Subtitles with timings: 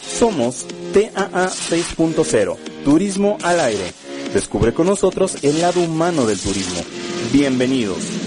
[0.00, 3.92] Somos TAA 6.0, Turismo al Aire.
[4.32, 6.80] Descubre con nosotros el lado humano del turismo.
[7.32, 8.25] Bienvenidos.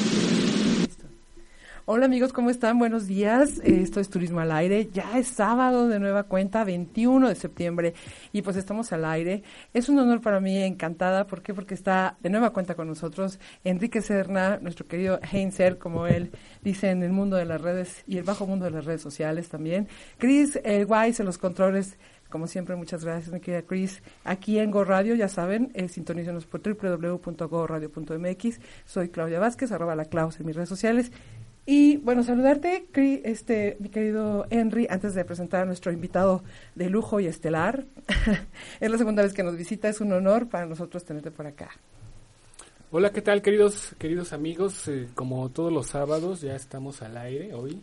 [1.92, 2.78] Hola amigos, ¿cómo están?
[2.78, 3.60] Buenos días.
[3.64, 4.90] Esto es Turismo al Aire.
[4.94, 7.96] Ya es sábado de nueva cuenta, 21 de septiembre,
[8.32, 9.42] y pues estamos al aire.
[9.74, 11.26] Es un honor para mí, encantada.
[11.26, 11.52] ¿Por qué?
[11.56, 16.30] Porque está de nueva cuenta con nosotros Enrique Serna, nuestro querido Heinzer, como él
[16.62, 19.50] dice en el mundo de las redes y el bajo mundo de las redes sociales
[19.50, 19.88] también.
[20.20, 21.98] Chris el Wise en los controles
[22.30, 24.04] como siempre, muchas gracias, mi querida Chris.
[24.24, 28.60] Aquí en Go Radio, ya saben, eh, sintonícenos por www.goradio.mx.
[28.86, 31.12] Soy Claudia Vázquez, arroba la Claus en mis redes sociales.
[31.72, 32.88] Y bueno, saludarte,
[33.26, 37.86] este, mi querido Henry, antes de presentar a nuestro invitado de lujo y estelar.
[38.80, 41.70] es la segunda vez que nos visita, es un honor para nosotros tenerte por acá.
[42.90, 44.88] Hola, ¿qué tal, queridos, queridos amigos?
[44.88, 47.80] Eh, como todos los sábados, ya estamos al aire hoy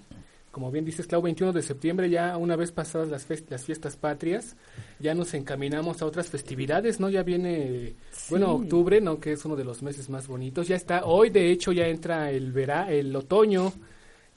[0.57, 4.57] como bien dices, Clau, 21 de septiembre, ya una vez pasadas las, las fiestas patrias,
[4.99, 7.11] ya nos encaminamos a otras festividades, ¿no?
[7.11, 7.93] Ya viene,
[8.31, 9.21] bueno, octubre, ¿no?
[9.21, 10.67] Que es uno de los meses más bonitos.
[10.67, 13.71] Ya está, hoy de hecho ya entra el verá, el otoño,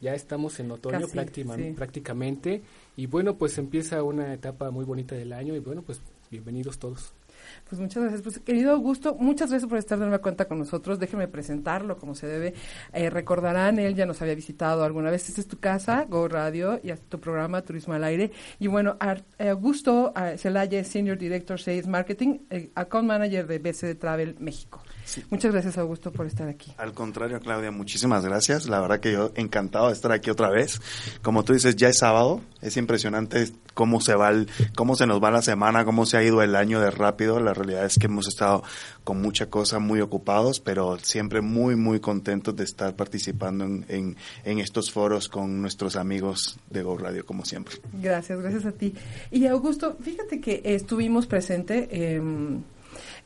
[0.01, 2.63] ya estamos en otoño prácticamente.
[2.97, 7.13] Y bueno, pues empieza una etapa muy bonita del año y bueno, pues bienvenidos todos.
[7.69, 8.23] Pues muchas gracias.
[8.23, 10.97] Pues querido Augusto, muchas gracias por estar de nueva cuenta con nosotros.
[10.97, 12.55] Déjeme presentarlo como se debe.
[12.93, 15.29] Eh, recordarán, él ya nos había visitado alguna vez.
[15.29, 18.31] Esta es tu casa, Go Radio, y tu programa Turismo al Aire.
[18.57, 18.97] Y bueno,
[19.37, 24.81] eh, Augusto uh, Celaya, Senior Director Sales Marketing, eh, Account Manager de BC Travel México.
[25.29, 26.73] Muchas gracias, Augusto, por estar aquí.
[26.77, 28.67] Al contrario, Claudia, muchísimas gracias.
[28.67, 30.81] La verdad que yo encantado de estar aquí otra vez.
[31.21, 32.41] Como tú dices, ya es sábado.
[32.61, 34.31] Es impresionante cómo se va,
[34.75, 37.39] cómo se nos va la semana, cómo se ha ido el año de rápido.
[37.39, 38.63] La realidad es que hemos estado
[39.03, 44.59] con mucha cosa, muy ocupados, pero siempre muy, muy contentos de estar participando en, en,
[44.59, 47.75] estos foros con nuestros amigos de Go Radio, como siempre.
[47.93, 48.93] Gracias, gracias a ti.
[49.31, 51.87] Y Augusto, fíjate que estuvimos presente.
[51.91, 52.21] Eh,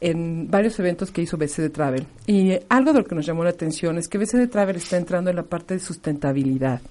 [0.03, 2.05] en varios eventos que hizo BC de Travel.
[2.27, 4.97] Y algo de lo que nos llamó la atención es que BC de Travel está
[4.97, 6.81] entrando en la parte de sustentabilidad.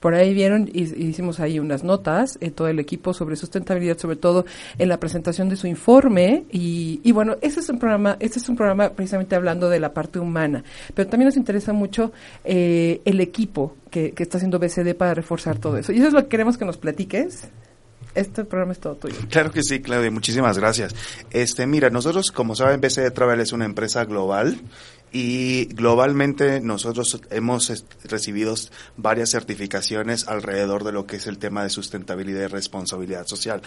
[0.00, 4.16] Por ahí vieron, y, hicimos ahí unas notas, en todo el equipo sobre sustentabilidad, sobre
[4.16, 4.46] todo
[4.78, 6.44] en la presentación de su informe.
[6.50, 9.94] Y, y bueno, ese es un programa, este es un programa precisamente hablando de la
[9.94, 10.64] parte humana.
[10.92, 12.10] Pero también nos interesa mucho
[12.44, 15.92] eh, el equipo que, que está haciendo BCD para reforzar todo eso.
[15.92, 17.48] Y eso es lo que queremos que nos platiques
[18.16, 19.16] este programa es todo tuyo.
[19.30, 20.94] Claro que sí, Claudia, muchísimas gracias.
[21.30, 24.58] Este, mira, nosotros, como saben, BCD Travel es una empresa global
[25.12, 28.54] y globalmente nosotros hemos recibido
[28.96, 33.62] varias certificaciones alrededor de lo que es el tema de sustentabilidad y responsabilidad social.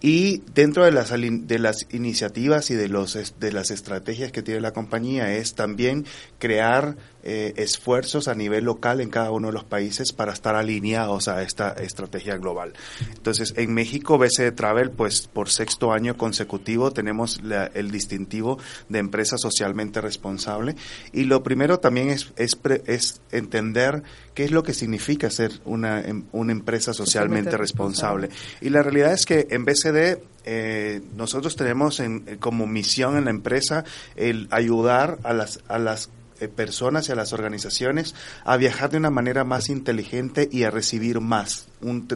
[0.00, 4.60] Y dentro de las, de las iniciativas y de, los, de las estrategias que tiene
[4.60, 6.06] la compañía es también
[6.40, 11.28] crear eh, esfuerzos a nivel local en cada uno de los países para estar alineados
[11.28, 12.72] a esta estrategia global.
[13.14, 17.40] Entonces, en México, BC Travel, pues por sexto año consecutivo tenemos
[17.74, 20.76] el distintivo de empresa socialmente responsable.
[21.12, 24.02] Y lo primero también es, es, es entender
[24.34, 28.30] qué es lo que significa ser una, em, una empresa socialmente responsable.
[28.60, 33.30] Y la realidad es que en BCD eh, nosotros tenemos en, como misión en la
[33.30, 33.84] empresa
[34.16, 36.10] el ayudar a las, a las
[36.42, 40.70] eh, personas y a las organizaciones a viajar de una manera más inteligente y a
[40.70, 41.68] recibir más,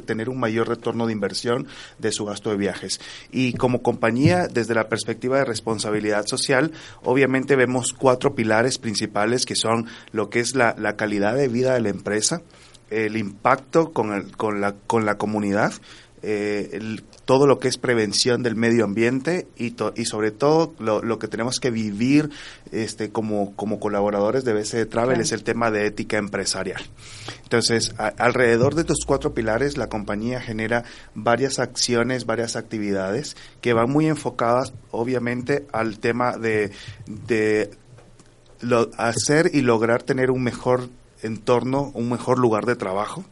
[0.05, 3.01] tener un mayor retorno de inversión de su gasto de viajes.
[3.31, 6.73] Y como compañía, desde la perspectiva de responsabilidad social,
[7.05, 11.75] obviamente vemos cuatro pilares principales que son lo que es la, la calidad de vida
[11.75, 12.43] de la empresa,
[12.91, 15.73] el impacto con, el, con, la, con la comunidad,
[16.23, 21.19] eh, el, todo lo que es prevención del medio ambiente y, y sobre todo lo,
[21.19, 22.31] que tenemos que vivir
[22.71, 26.81] este, como, como colaboradores de BC Travel es el tema de ética empresarial.
[27.43, 33.91] Entonces, alrededor de estos cuatro pilares, la compañía genera varias acciones, varias actividades que van
[33.91, 36.71] muy enfocadas, obviamente, al tema de,
[37.07, 37.71] de
[38.97, 40.89] hacer y lograr tener un mejor
[41.23, 43.25] entorno, un mejor lugar de trabajo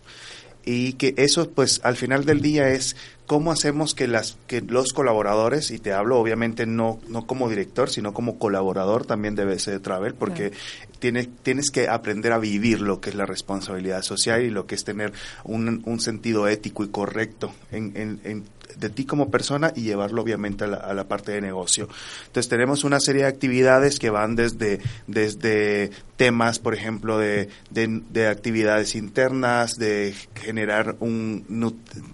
[0.65, 4.93] y que eso pues al final del día es cómo hacemos que las que los
[4.93, 9.81] colaboradores y te hablo obviamente no no como director sino como colaborador también de BC
[9.81, 10.53] Travel porque
[10.99, 14.75] tienes tienes que aprender a vivir lo que es la responsabilidad social y lo que
[14.75, 15.13] es tener
[15.45, 18.45] un, un sentido ético y correcto en, en, en
[18.79, 21.89] de ti como persona y llevarlo obviamente a la, parte de negocio.
[22.27, 28.27] Entonces tenemos una serie de actividades que van desde, desde temas, por ejemplo, de, de,
[28.29, 31.45] actividades internas, de generar un,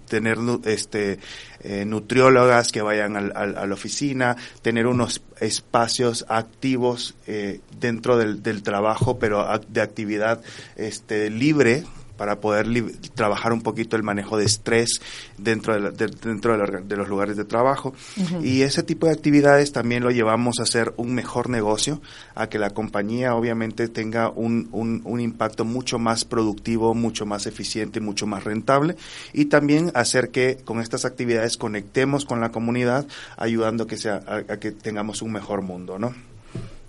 [0.07, 1.19] tener este,
[1.61, 8.43] eh, nutriólogas que vayan al, a la oficina, tener unos espacios activos eh, dentro del,
[8.43, 10.41] del, trabajo, pero de actividad
[10.75, 11.83] este, libre
[12.21, 12.67] para poder
[13.15, 15.01] trabajar un poquito el manejo de estrés
[15.39, 17.95] dentro de, dentro de, los lugares de trabajo.
[18.43, 21.99] Y ese tipo de actividades también lo llevamos a hacer un mejor negocio,
[22.35, 27.47] a que la compañía obviamente tenga un, un, un impacto mucho más productivo, mucho más
[27.47, 28.97] eficiente, mucho más rentable
[29.33, 34.21] y también hacer que con estas actividades conectemos con la comunidad, ayudando a que, sea,
[34.27, 36.13] a, que tengamos un mejor mundo, ¿no?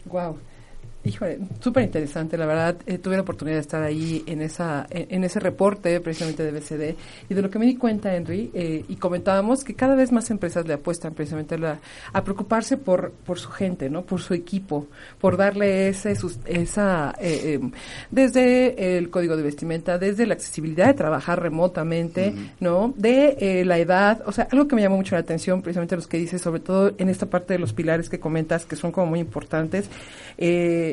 [0.05, 0.37] Wow.
[1.05, 2.77] Híjole, súper interesante, la verdad.
[2.87, 6.97] Eh, tuve la oportunidad de estar ahí en esa en, ese reporte precisamente de BCD
[7.29, 10.31] y de lo que me di cuenta, Henry, eh, y comentábamos que cada vez más
[10.31, 11.57] empresas le apuestan precisamente
[12.13, 14.03] a preocuparse por, por su gente, ¿no?
[14.03, 14.87] Por su equipo,
[15.21, 16.17] por darle ese,
[16.47, 17.59] esa, eh,
[18.13, 22.95] desde el código de vestimenta, desde la accesibilidad de trabajar remotamente, ¿no?
[22.97, 26.19] De la edad, o sea, algo que me llamó mucho la atención, precisamente los que
[26.19, 29.19] dices, sobre todo en esta parte de los pilares que comentas, que son como muy
[29.19, 29.91] importantes.
[30.39, 30.92] Eh,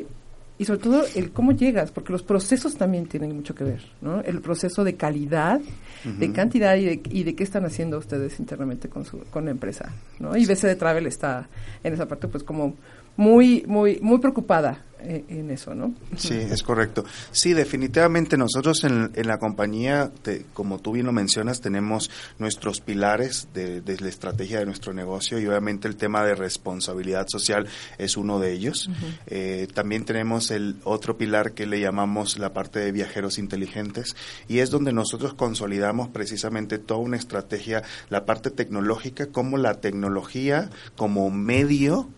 [0.59, 4.19] y sobre todo el cómo llegas, porque los procesos también tienen mucho que ver, ¿no?
[4.19, 5.61] El proceso de calidad,
[6.03, 9.51] de cantidad y de, y de, qué están haciendo ustedes internamente con su con la
[9.51, 10.35] empresa, ¿no?
[10.35, 11.47] Y BC de Travel está
[11.81, 12.75] en esa parte pues como
[13.15, 15.93] muy muy muy preocupada en eso, ¿no?
[16.17, 17.05] Sí, es correcto.
[17.31, 20.11] Sí, definitivamente nosotros en, la compañía,
[20.53, 25.47] como tú bien lo mencionas, tenemos nuestros pilares de, la estrategia de nuestro negocio y
[25.47, 27.67] obviamente el tema de responsabilidad social
[27.97, 28.89] es uno de ellos.
[29.27, 34.15] Eh, también tenemos el otro pilar que le llamamos la parte de viajeros inteligentes
[34.47, 40.69] y es donde nosotros consolidamos precisamente toda una estrategia, la parte tecnológica, como la tecnología
[40.95, 42.09] como medio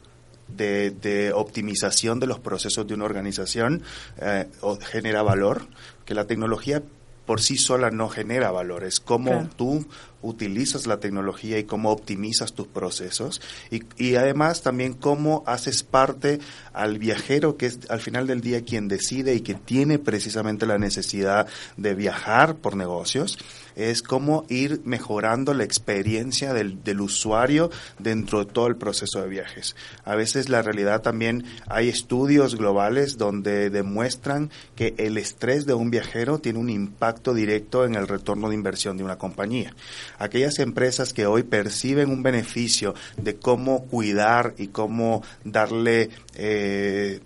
[0.55, 3.83] de, optimización de los procesos de una organización
[4.19, 4.47] eh,
[4.81, 5.67] genera valor,
[6.05, 6.83] que la tecnología
[7.25, 9.85] por sí sola no genera valor, es como tú
[10.21, 16.39] utilizas la tecnología y cómo optimizas tus procesos y, y, además también cómo haces parte
[16.73, 20.77] al viajero que es al final del día quien decide y que tiene precisamente la
[20.77, 21.47] necesidad
[21.77, 23.37] de viajar por negocios
[23.75, 29.29] es cómo ir mejorando la experiencia del, del, usuario dentro de todo el proceso de
[29.29, 29.75] viajes.
[30.03, 35.89] A veces la realidad también hay estudios globales donde demuestran que el estrés de un
[35.89, 39.73] viajero tiene un impacto directo en el retorno de inversión de una compañía
[40.21, 47.19] aquellas empresas que hoy perciben un beneficio de cómo cuidar y cómo darle eh,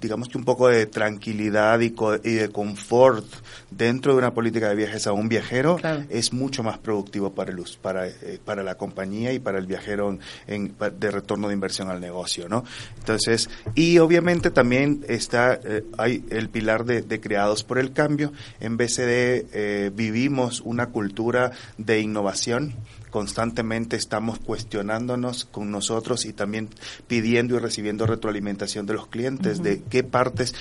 [0.00, 3.24] digamos que un poco de tranquilidad y, de confort
[3.70, 5.78] dentro de una política de viajes a un viajero
[6.08, 10.18] es mucho más productivo para el para eh, para la compañía y para el viajero
[10.46, 12.64] en, de retorno de inversión al negocio no
[12.98, 18.32] entonces y obviamente también está eh, hay el pilar de, creados por el cambio.
[18.60, 22.74] En BCD eh, vivimos una cultura de innovación.
[23.10, 26.68] Constantemente estamos cuestionándonos con nosotros y también
[27.06, 30.54] pidiendo y recibiendo retroalimentación de los clientes de qué partes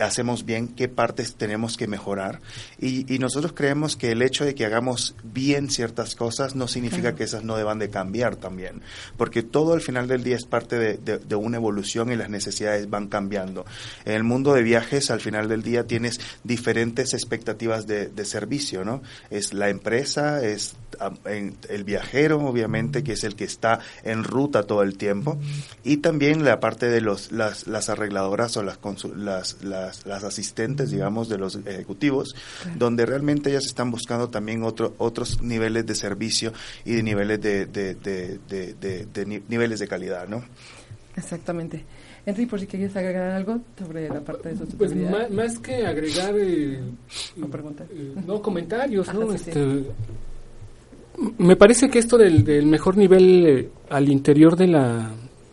[0.00, 2.40] hacemos bien, qué partes tenemos que mejorar.
[2.80, 7.24] Y, nosotros creemos que el hecho de que hagamos bien ciertas cosas no significa que
[7.24, 8.80] esas no deban de cambiar también,
[9.16, 13.08] porque todo al final del día es parte de, una evolución y las necesidades van
[13.08, 13.64] cambiando.
[14.04, 19.02] En el mundo de viajes, al final del día tienes diferentes expectativas de, servicio, ¿no?
[19.30, 20.74] Es la empresa, es
[21.28, 25.38] el viajero, obviamente, que es el que está en ruta todo el tiempo,
[25.84, 28.78] y también la parte de los, las, las arregladoras o las,
[29.16, 32.34] las, las las, asistentes, digamos, de los ejecutivos,
[32.76, 36.52] donde realmente ellas están buscando también otro, otros niveles de servicio
[36.84, 40.44] y de niveles de, de, niveles de calidad, ¿no?
[41.16, 41.84] Exactamente.
[42.24, 44.94] Henry, por si querías agregar algo sobre la parte de Pues
[45.30, 46.34] más, que agregar...
[46.36, 49.32] Eh, eh, no, comentarios, ¿no?
[49.32, 49.84] Este,
[51.38, 55.10] me parece que esto del, del mejor nivel eh, al interior de la,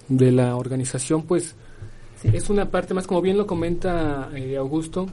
[0.08, 1.56] de la organización, pues
[2.24, 5.08] es una parte más, como bien lo comenta eh, Augusto,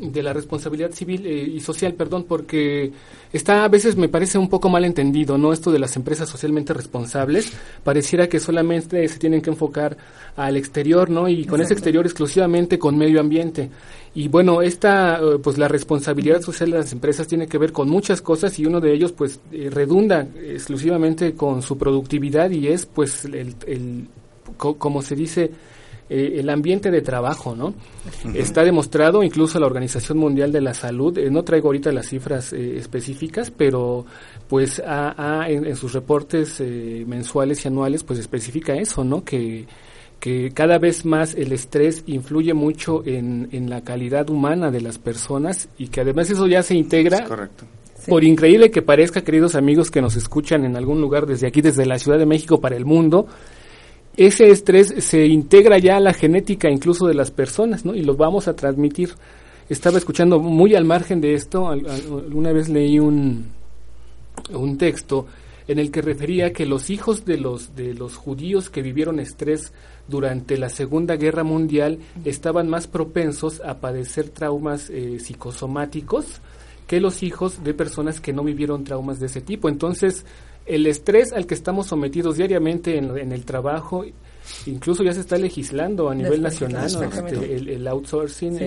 [0.00, 2.92] de la responsabilidad civil eh, y social, perdón, porque
[3.32, 5.52] está a veces me parece un poco mal entendido, ¿no?
[5.52, 7.52] Esto de las empresas socialmente responsables,
[7.82, 9.96] pareciera que solamente se tienen que enfocar
[10.36, 11.28] al exterior, ¿no?
[11.28, 13.70] Y con ese exterior exclusivamente con medio ambiente.
[14.14, 17.88] Y bueno, esta, eh, pues la responsabilidad social de las empresas tiene que ver con
[17.88, 23.24] muchas cosas y uno de ellos, pues, redunda exclusivamente con su productividad y es, pues,
[23.24, 24.08] el, el
[24.56, 25.50] como se dice,
[26.10, 27.74] eh, el ambiente de trabajo, ¿no?
[28.34, 32.52] Está demostrado, incluso la Organización Mundial de la Salud, eh, no traigo ahorita las cifras
[32.52, 34.06] eh, específicas, pero
[34.48, 36.62] pues ha, en, sus reportes
[37.06, 39.22] mensuales y anuales, pues especifica eso, ¿no?
[39.22, 39.66] Que,
[40.18, 44.98] que cada vez más el estrés influye mucho en, en la calidad humana de las
[44.98, 47.66] personas y que además eso ya se integra correcto.
[48.08, 51.84] Por increíble que parezca, queridos amigos que nos escuchan en algún lugar desde aquí, desde
[51.84, 53.26] la Ciudad de México para el mundo,
[54.18, 57.94] ese estrés se integra ya a la genética incluso de las personas, ¿no?
[57.94, 59.10] Y lo vamos a transmitir.
[59.68, 63.46] estaba escuchando muy al margen de esto, alguna vez leí un,
[64.50, 65.26] un texto
[65.68, 69.72] en el que refería que los hijos de los, de los judíos que vivieron estrés
[70.08, 76.40] durante la Segunda Guerra Mundial estaban más propensos a padecer traumas eh, psicosomáticos
[76.88, 79.68] que los hijos de personas que no vivieron traumas de ese tipo.
[79.68, 80.24] Entonces,
[80.68, 84.04] el estrés al que estamos sometidos diariamente en, el trabajo,
[84.66, 88.60] incluso ya se está legislando a nivel nacional este, el, outsourcing y,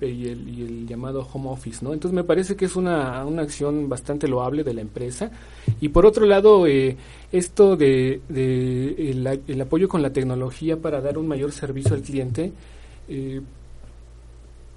[0.00, 1.92] el, llamado home office, ¿no?
[1.92, 5.32] Entonces me parece que es una, una acción bastante loable de la empresa.
[5.80, 6.96] Y por otro lado, eh,
[7.32, 12.52] esto de, el, apoyo con la tecnología para dar un mayor servicio al cliente,
[13.08, 13.40] eh,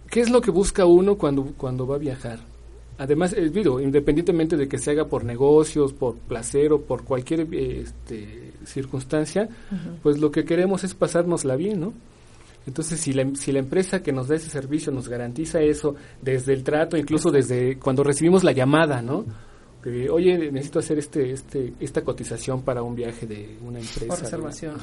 [0.10, 2.55] ¿qué es lo que busca uno cuando, cuando va a viajar?
[2.98, 7.48] Además, eh, digo, independientemente de que se haga por negocios, por placer o por cualquier
[7.54, 9.50] este, circunstancia,
[10.02, 11.94] pues lo que queremos es pasárnosla bien, ¿no?
[12.66, 16.54] Entonces, si la, si la empresa que nos da ese servicio nos garantiza eso desde
[16.54, 19.26] el trato, incluso desde cuando recibimos la llamada, ¿no?
[20.12, 24.08] Oye, necesito hacer este, este, esta cotización para un viaje de una empresa.
[24.08, 24.76] Por reservación.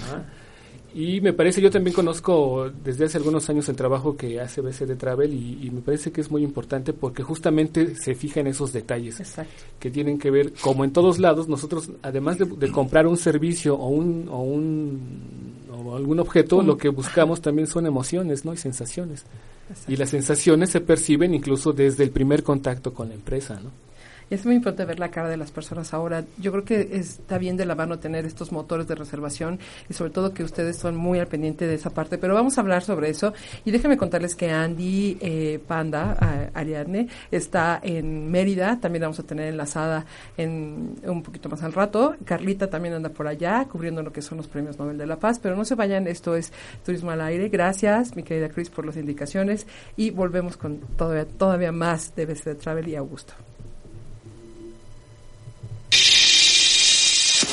[0.94, 4.96] Y me parece, yo también conozco desde hace algunos años el trabajo que hace BCD
[4.96, 9.22] Travel y, me parece que es muy importante porque justamente se fija en esos detalles
[9.78, 13.88] que tienen que ver, como en todos lados, nosotros además de, comprar un servicio o
[13.88, 15.00] un, o un
[15.72, 18.52] o algún objeto, lo que buscamos también son emociones, ¿no?
[18.52, 19.25] Y sensaciones.
[19.88, 23.70] Y las sensaciones se perciben incluso desde el primer contacto con la empresa, ¿no?
[24.34, 26.24] Es muy importante ver la cara de las personas ahora.
[26.38, 29.58] Yo creo que está bien de la mano tener estos motores de reservación
[29.90, 32.16] y sobre todo que ustedes son muy al pendiente de esa parte.
[32.16, 33.34] Pero vamos a hablar sobre eso
[33.66, 38.80] y déjenme contarles que Andy eh, Panda, Ariadne, está en Mérida.
[38.80, 40.06] También vamos a tener enlazada
[40.38, 42.16] en un poquito más al rato.
[42.24, 45.40] Carlita también anda por allá cubriendo lo que son los premios Nobel de la Paz.
[45.40, 46.52] Pero no se vayan, esto es
[46.86, 47.50] Turismo al Aire.
[47.50, 52.54] Gracias, mi querida Cris, por las indicaciones y volvemos con todavía, todavía más de BC
[52.56, 53.34] Travel y Augusto.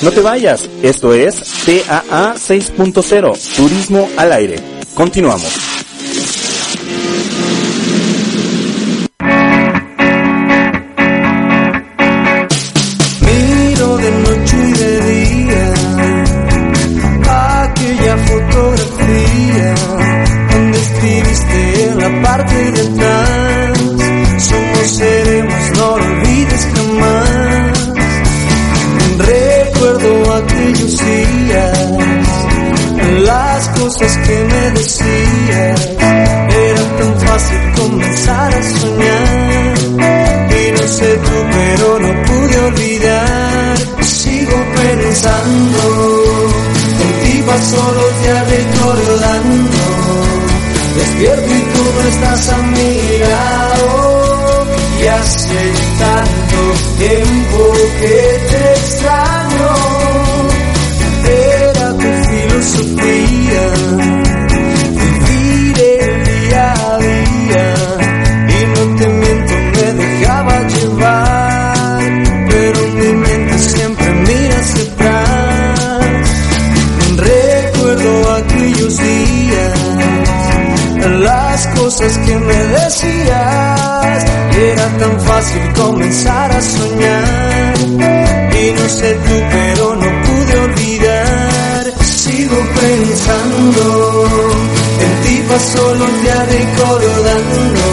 [0.02, 4.56] No te vayas, esto es TAA 6.0, Turismo al Aire.
[4.94, 5.69] Continuamos.
[82.18, 84.24] Que me decías,
[84.56, 87.74] era tan fácil comenzar a soñar.
[88.62, 91.60] Y no sé tú pero no pude olvidar.
[92.80, 93.84] Pensando,
[95.00, 97.84] en ti paso los días recordando,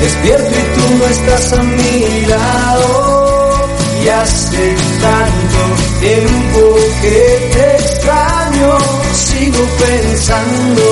[0.00, 3.68] despierto y tú no estás a mi lado,
[4.04, 5.60] y hace tanto
[6.00, 6.60] tiempo
[7.02, 8.78] que te extraño,
[9.14, 10.84] sigo pensando,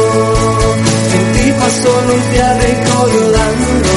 [1.50, 3.92] ti paso los días recordando,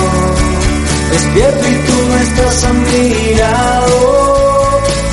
[1.12, 3.10] despierto y tú no estás a mi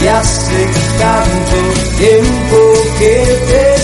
[0.03, 0.67] y hace
[0.99, 1.57] tanto
[1.99, 2.57] tiempo
[2.99, 3.15] que
[3.49, 3.80] te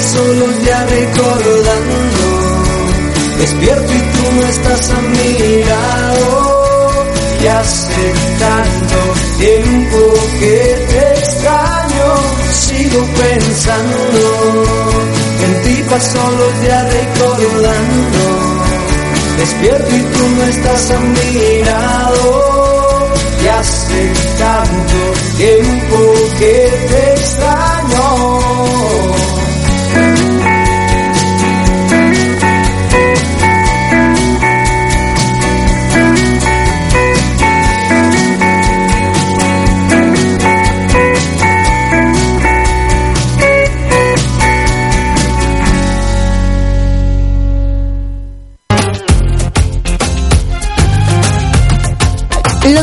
[0.00, 2.24] paso los días recordando
[3.38, 7.04] despierto y tú no estás a mi lado.
[7.42, 8.06] Y hace
[8.38, 8.98] tanto
[9.38, 9.98] tiempo
[10.40, 12.08] que te extraño,
[12.52, 14.20] sigo pensando,
[15.44, 18.22] en ti paso los días recordando.
[19.38, 23.10] Despierto y tú no estás a mi lado.
[23.42, 24.98] Y hace tanto
[25.38, 25.98] tiempo
[26.38, 26.54] que
[26.90, 27.79] te extraño.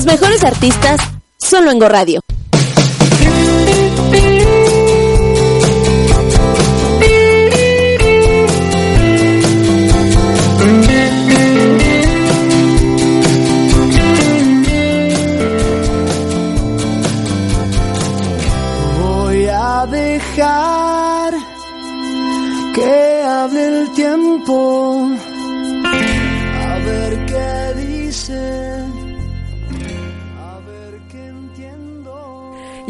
[0.08, 1.02] Mejores artistas
[1.38, 2.27] solo en Go Radio.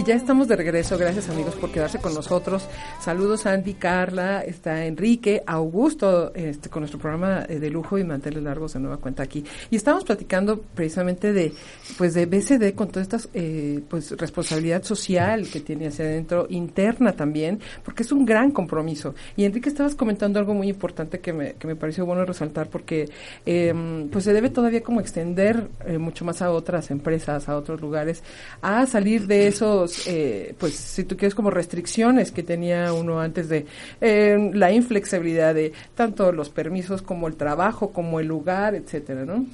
[0.07, 0.97] Ya estamos de regreso.
[0.97, 2.65] Gracias amigos por quedarse con nosotros.
[3.01, 8.05] Saludos a Andy, Carla, está Enrique, Augusto, este, con nuestro programa eh, de lujo y
[8.05, 9.43] manteles largos de nueva cuenta aquí.
[9.69, 11.51] Y estamos platicando precisamente de,
[11.97, 17.11] pues, de BCD con toda esta, eh, pues, responsabilidad social que tiene hacia adentro, interna
[17.11, 19.13] también, porque es un gran compromiso.
[19.35, 23.09] Y Enrique, estabas comentando algo muy importante que me, que me pareció bueno resaltar, porque,
[23.45, 27.81] eh, pues, se debe todavía como extender eh, mucho más a otras empresas, a otros
[27.81, 28.23] lugares,
[28.61, 33.49] a salir de esos eh, pues si tú quieres como restricciones que tenía uno antes
[33.49, 33.65] de
[34.01, 39.45] eh, la inflexibilidad de tanto los permisos como el trabajo como el lugar etcétera no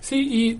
[0.00, 0.58] Sí, y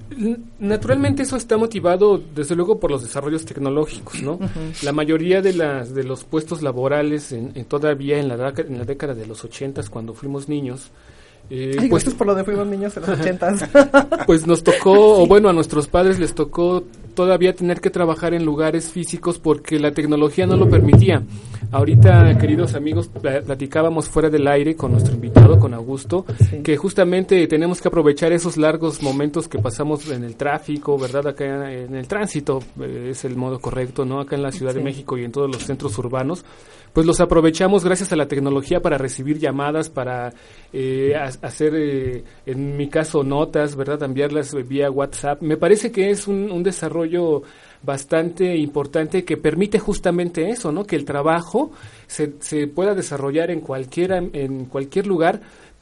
[0.59, 4.39] naturalmente eso está motivado desde luego por los desarrollos tecnológicos, ¿no?
[4.83, 8.85] La mayoría de las de los puestos laborales en, en todavía en la, en la
[8.85, 10.91] década de los ochentas cuando fuimos niños
[11.51, 13.69] eh, Ay, pues, esto es por lo de fuimos niños en los ochentas
[14.27, 16.83] pues nos tocó, o bueno, a nuestros padres les tocó
[17.15, 21.23] todavía tener que trabajar en lugares físicos porque la tecnología no lo permitía.
[21.71, 26.59] Ahorita, queridos amigos, pla- platicábamos fuera del aire con nuestro invitado, con Augusto, Sí.
[26.65, 31.29] que justamente tenemos que aprovechar esos largos momentos que pasamos en el tráfico, ¿verdad?
[31.29, 34.19] Acá en el tránsito eh, es el modo correcto, ¿no?
[34.21, 34.83] Acá en la Ciudad de.
[34.83, 36.45] México y en todos los centros urbanos,
[36.95, 40.33] pues los aprovechamos gracias a la tecnología para recibir llamadas, para
[40.73, 44.03] eh, ha- hacer, eh, en mi caso, notas, ¿verdad?
[44.05, 45.43] Enviarlas vía WhatsApp.
[45.43, 47.43] Me parece que es un, desarrollo
[47.83, 50.85] bastante importante que permite justamente eso, ¿no?
[50.85, 51.73] Que el trabajo
[52.07, 55.41] se, se pueda desarrollar en cualquiera, en cualquier lugar,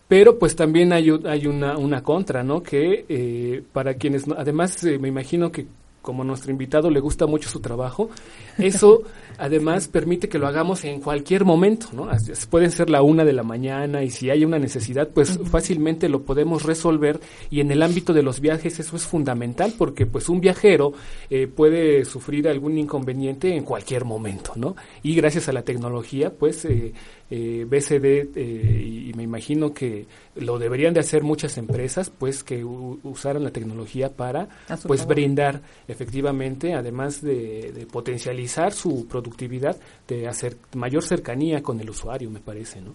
[0.08, 2.62] pero pues también hay, hay una, una contra, ¿no?
[2.62, 5.66] Que eh, para quienes, además eh, me imagino que
[6.02, 8.10] como nuestro invitado le gusta mucho su trabajo,
[8.58, 9.02] eso
[9.38, 12.08] además permite que lo hagamos en cualquier momento, ¿no?
[12.50, 16.22] Pueden ser la una de la mañana y si hay una necesidad, pues fácilmente lo
[16.22, 20.40] podemos resolver y en el ámbito de los viajes eso es fundamental porque pues un
[20.40, 20.92] viajero
[21.30, 24.76] eh, puede sufrir algún inconveniente en cualquier momento, ¿no?
[25.02, 26.92] Y gracias a la tecnología, pues eh,
[27.34, 32.44] eh, BCD eh, y, y me imagino que lo deberían de hacer muchas empresas, pues
[32.44, 34.50] que usaran la tecnología para
[34.86, 35.14] pues favor.
[35.14, 42.28] brindar efectivamente, además de, de potencializar su productividad, de hacer mayor cercanía con el usuario,
[42.28, 42.92] me parece, ¿no?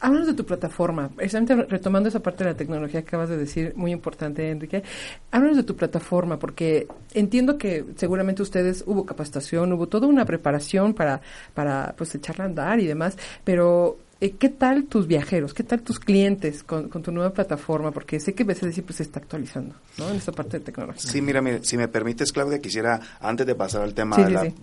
[0.00, 3.72] Háblanos de tu plataforma, precisamente retomando esa parte de la tecnología que acabas de decir,
[3.76, 4.82] muy importante, Enrique.
[5.30, 10.94] Háblanos de tu plataforma, porque entiendo que seguramente ustedes hubo capacitación, hubo toda una preparación
[10.94, 11.20] para,
[11.54, 15.54] para pues echarla a andar y demás, pero eh, ¿qué tal tus viajeros?
[15.54, 17.90] ¿Qué tal tus clientes con, con tu nueva plataforma?
[17.90, 20.10] Porque sé que BCD siempre se está actualizando, ¿no?
[20.10, 21.02] En esta parte de tecnología.
[21.10, 24.28] Sí, mira, mira, si me permites, Claudia, quisiera, antes de pasar al tema Sí, de,
[24.28, 24.54] sí, la- sí.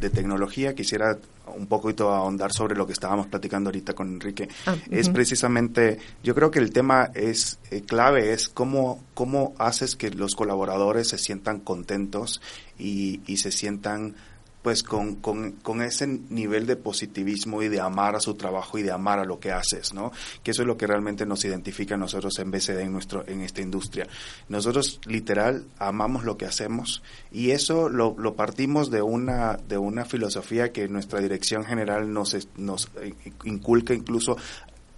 [0.00, 1.18] de tecnología, quisiera
[1.56, 4.48] un poquito ahondar sobre lo que estábamos platicando ahorita con Enrique.
[4.66, 9.96] Ah, Es precisamente, yo creo que el tema es eh, clave, es cómo, cómo haces
[9.96, 12.42] que los colaboradores se sientan contentos
[12.78, 14.14] y, y se sientan
[14.62, 18.82] pues con, con, con ese nivel de positivismo y de amar a su trabajo y
[18.82, 20.12] de amar a lo que haces, ¿no?
[20.42, 23.42] Que eso es lo que realmente nos identifica a nosotros en BCD en nuestro en
[23.42, 24.06] esta industria.
[24.48, 30.04] Nosotros literal amamos lo que hacemos y eso lo, lo partimos de una de una
[30.04, 34.36] filosofía que nuestra dirección general nos nos eh, inculca incluso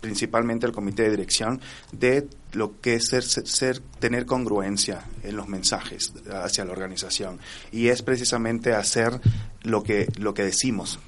[0.01, 1.61] principalmente el comité de dirección
[1.93, 7.39] de lo que es ser, ser, tener congruencia en los mensajes hacia la organización.
[7.71, 9.21] Y es precisamente hacer
[9.63, 10.99] lo que lo que decimos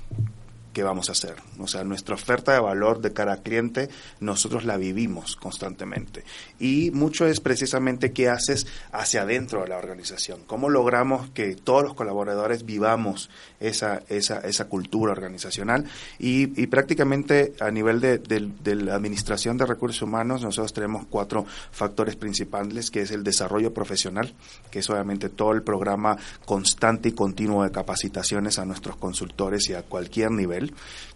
[0.73, 1.35] que vamos a hacer.
[1.59, 3.89] O sea, nuestra oferta de valor de cara al cliente,
[4.21, 6.25] nosotros la vivimos constantemente.
[6.59, 10.41] Y mucho es precisamente qué haces hacia adentro de la organización.
[10.47, 13.29] Cómo logramos que todos los colaboradores vivamos
[13.61, 15.85] esa, esa, esa cultura organizacional.
[16.19, 21.45] Y, prácticamente a nivel de, del- de la administración de recursos humanos, nosotros tenemos cuatro
[21.71, 24.35] factores principales, que es el desarrollo profesional,
[24.71, 29.75] que es obviamente todo el programa constante y continuo de capacitaciones a nuestros consultores y
[29.75, 30.62] a cualquier nivel,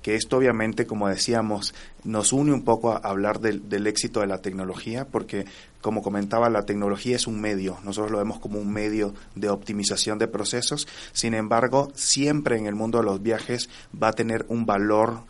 [0.03, 4.43] que esto obviamente, como decíamos, nos une un poco a hablar del, éxito de la
[4.43, 5.47] tecnología, porque
[5.81, 10.19] como comentaba, la tecnología es un medio, nosotros lo vemos como un medio de optimización
[10.19, 13.69] de procesos, sin embargo, siempre en el mundo de los viajes
[14.01, 15.21] va a tener un valor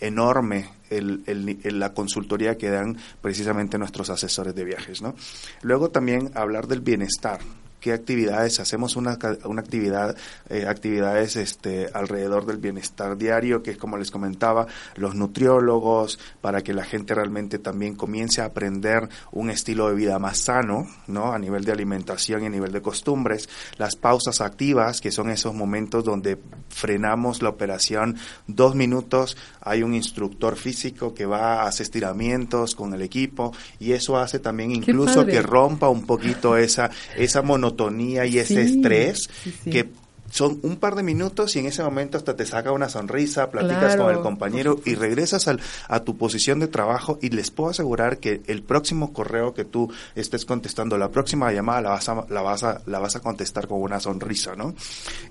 [0.00, 5.02] enorme el, la consultoría que dan precisamente nuestros asesores de viajes.
[5.62, 7.40] Luego también hablar del bienestar.
[7.82, 10.16] Qué actividades, hacemos una, una actividad,
[10.48, 16.62] eh, actividades este, alrededor del bienestar diario, que es como les comentaba, los nutriólogos, para
[16.62, 21.32] que la gente realmente también comience a aprender un estilo de vida más sano, ¿no?
[21.32, 25.52] A nivel de alimentación y a nivel de costumbres, las pausas activas, que son esos
[25.52, 28.16] momentos donde frenamos la operación
[28.46, 33.90] dos minutos, hay un instructor físico que va a hacer estiramientos con el equipo y
[33.90, 37.71] eso hace también incluso que rompa un poquito esa, esa monotonía
[38.26, 39.28] y ese estrés
[39.64, 39.88] que
[40.32, 43.96] son un par de minutos y en ese momento hasta te saca una sonrisa, platicas
[43.96, 48.16] con el compañero y regresas al, a tu posición de trabajo y les puedo asegurar
[48.16, 52.40] que el próximo correo que tú estés contestando, la próxima llamada la vas a, la
[52.40, 54.74] vas a, la vas a contestar con una sonrisa, ¿no?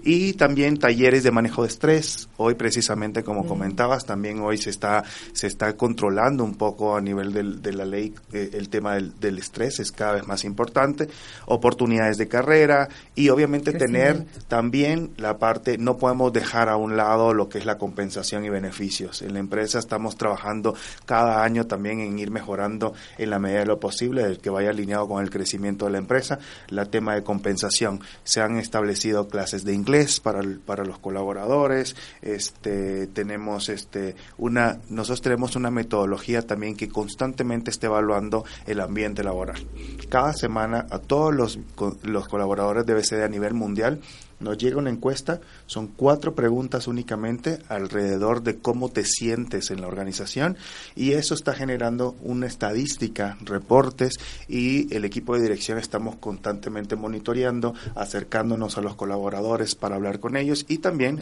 [0.03, 2.29] Y también talleres de manejo de estrés.
[2.37, 7.33] Hoy precisamente como comentabas, también hoy se está, se está controlando un poco a nivel
[7.33, 11.09] del, de la ley eh, el tema del, del, estrés, es cada vez más importante.
[11.47, 17.33] Oportunidades de carrera y obviamente tener también la parte, no podemos dejar a un lado
[17.33, 19.21] lo que es la compensación y beneficios.
[19.21, 20.75] En la empresa estamos trabajando
[21.05, 24.69] cada año también en ir mejorando en la medida de lo posible, el que vaya
[24.69, 28.01] alineado con el crecimiento de la empresa, la tema de compensación.
[28.23, 35.21] Se han establecido clases de inglés para, para los colaboradores, este, tenemos este, una, nosotros
[35.21, 39.65] tenemos una metodología también que constantemente esté evaluando el ambiente laboral.
[40.09, 41.59] Cada semana a todos los,
[42.03, 44.01] los colaboradores de BCD a nivel mundial
[44.41, 49.87] nos llega una encuesta, son cuatro preguntas únicamente alrededor de cómo te sientes en la
[49.87, 50.57] organización
[50.95, 54.15] y eso está generando una estadística, reportes
[54.47, 60.35] y el equipo de dirección estamos constantemente monitoreando, acercándonos a los colaboradores para hablar con
[60.35, 61.19] ellos y también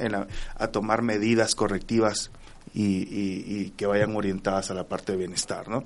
[0.56, 2.32] a tomar medidas correctivas
[2.74, 5.84] y, que vayan orientadas a la parte de bienestar, ¿no?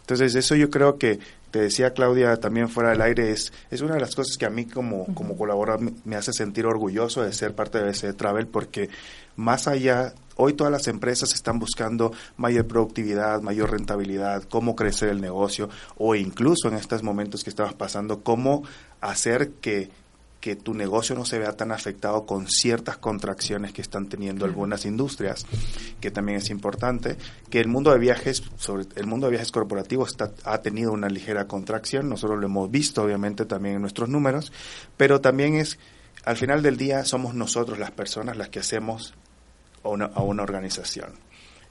[0.00, 1.18] Entonces, eso yo creo que,
[1.56, 4.50] te decía Claudia también fuera del aire, es, es una de las cosas que a
[4.50, 8.90] mí como, como colaborador me hace sentir orgulloso de ser parte de ese Travel, porque
[9.36, 15.22] más allá, hoy todas las empresas están buscando mayor productividad, mayor rentabilidad, cómo crecer el
[15.22, 18.62] negocio, o incluso en estos momentos que estabas pasando, cómo
[19.00, 19.88] hacer que
[20.46, 24.86] que tu negocio no se vea tan afectado con ciertas contracciones que están teniendo algunas
[24.86, 25.44] industrias,
[26.00, 27.16] que también es importante,
[27.50, 31.08] que el mundo de viajes, sobre el mundo de viajes corporativos está, ha tenido una
[31.08, 34.52] ligera contracción, nosotros lo hemos visto obviamente también en nuestros números,
[34.96, 35.80] pero también es,
[36.24, 39.14] al final del día somos nosotros las personas las que hacemos
[39.82, 41.10] a una, a una organización.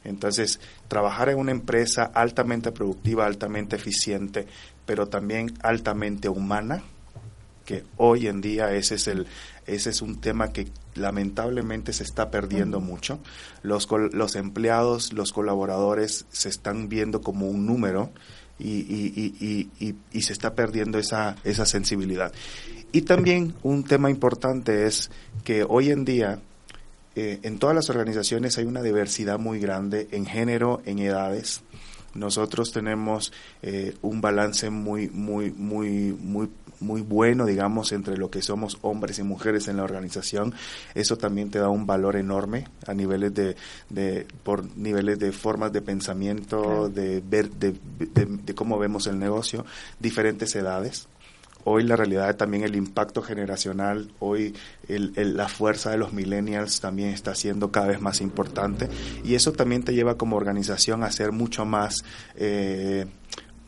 [0.03, 0.59] Entonces,
[0.89, 4.47] trabajar en una empresa altamente productiva, altamente eficiente,
[4.85, 6.83] pero también altamente humana,
[7.65, 9.27] que hoy en día ese es el
[9.67, 13.19] ese es un tema que lamentablemente se está perdiendo mucho.
[13.63, 18.11] Los, los empleados, los colaboradores se están viendo como un número
[18.59, 22.31] y, y, y, y, se está perdiendo esa, esa sensibilidad.
[22.91, 25.09] Y también un tema importante es
[25.43, 26.39] que hoy en día
[27.17, 31.63] eh, en todas las organizaciones hay una diversidad muy grande en género, en edades.
[32.15, 36.49] Nosotros tenemos eh, un balance muy, muy, muy, muy
[36.79, 40.53] muy bueno, digamos, entre lo que somos hombres y mujeres en la organización.
[40.93, 43.55] Eso también te da un valor enorme a niveles de,
[43.89, 49.65] de por niveles de formas de pensamiento, de ver, de, de, cómo vemos el negocio,
[49.99, 51.07] diferentes edades
[51.65, 54.55] hoy la realidad también el impacto generacional, hoy
[54.87, 58.87] el, la fuerza de los millennials también está siendo cada vez más importante
[59.23, 63.07] y eso también te lleva como organización a ser mucho más, eh,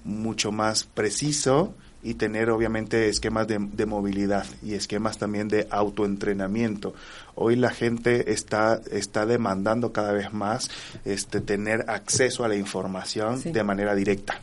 [0.03, 6.93] mucho más preciso y tener obviamente esquemas de, movilidad y esquemas también de autoentrenamiento.
[7.35, 10.69] Hoy la gente está, está demandando cada vez más
[11.03, 14.39] este, tener acceso a la información de manera directa.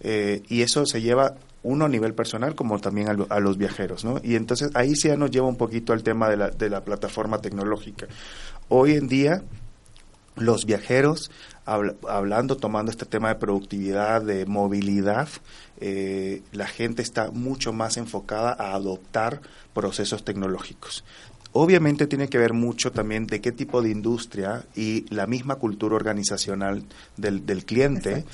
[0.00, 4.20] Eh, y eso se lleva uno a nivel personal como también a, los viajeros, ¿no?
[4.22, 6.84] Y entonces ahí sí ya nos lleva un poquito al tema de la, de la
[6.84, 8.06] plataforma tecnológica.
[8.68, 9.42] Hoy en día
[10.36, 11.30] los viajeros,
[11.64, 15.28] hablando, tomando este tema de productividad, de movilidad,
[15.78, 19.40] eh, la gente está mucho más enfocada a adoptar
[19.74, 21.04] procesos tecnológicos.
[21.52, 25.96] Obviamente tiene que ver mucho también de qué tipo de industria y la misma cultura
[25.96, 26.82] organizacional
[27.18, 28.24] del, del cliente.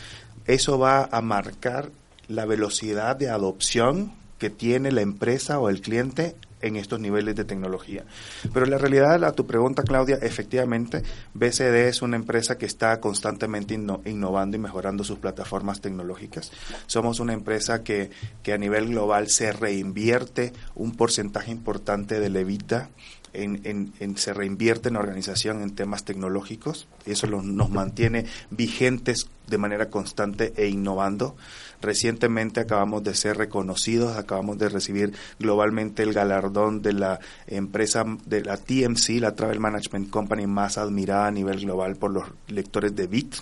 [0.46, 1.90] Eso va a marcar
[2.28, 7.44] la velocidad de adopción que tiene la empresa o el cliente en estos niveles de
[7.44, 8.04] tecnología.
[8.52, 11.02] Pero la realidad, a tu pregunta, Claudia, efectivamente,
[11.34, 16.50] BCD es una empresa que está constantemente innovando y mejorando sus plataformas tecnológicas.
[16.86, 18.10] Somos una empresa que,
[18.42, 22.90] que a nivel global se reinvierte un porcentaje importante de levita
[23.32, 26.88] en, se reinvierte en organización en temas tecnológicos.
[27.06, 31.36] Eso nos mantiene vigentes de manera constante e innovando.
[31.80, 38.42] Recientemente acabamos de ser reconocidos, acabamos de recibir globalmente el galardón de la empresa de
[38.42, 43.06] la TMC, la Travel Management Company más admirada a nivel global por los lectores de
[43.06, 43.36] BIT,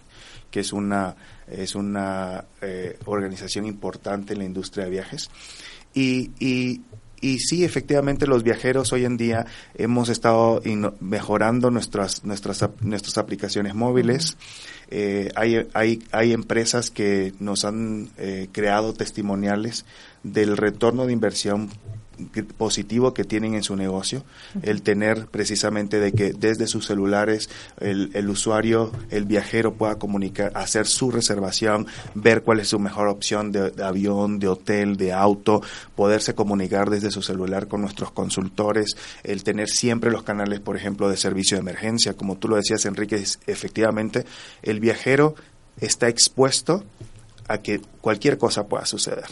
[0.51, 1.17] que es una
[1.49, 5.31] es una eh, organización importante en la industria de viajes.
[5.95, 6.83] Y,
[7.21, 10.61] y sí, efectivamente, los viajeros hoy en día hemos estado
[11.01, 14.37] mejorando nuestras, nuestras, nuestras aplicaciones móviles.
[14.91, 19.85] Eh, hay, hay, hay empresas que nos han eh, creado testimoniales
[20.23, 21.71] del retorno de inversión
[22.57, 24.25] positivo que tienen en su negocio,
[24.63, 30.53] el tener precisamente de que desde sus celulares el, el, usuario, el viajero pueda comunicar,
[30.55, 35.63] hacer su reservación, ver cuál es su mejor opción de, avión, de hotel, de auto,
[35.95, 41.09] poderse comunicar desde su celular con nuestros consultores, el tener siempre los canales, por ejemplo,
[41.09, 44.25] de servicio de emergencia, como tú lo decías, Enrique, efectivamente,
[44.63, 45.35] el viajero
[45.81, 46.85] está expuesto
[47.49, 49.27] a que cualquier cosa pueda suceder.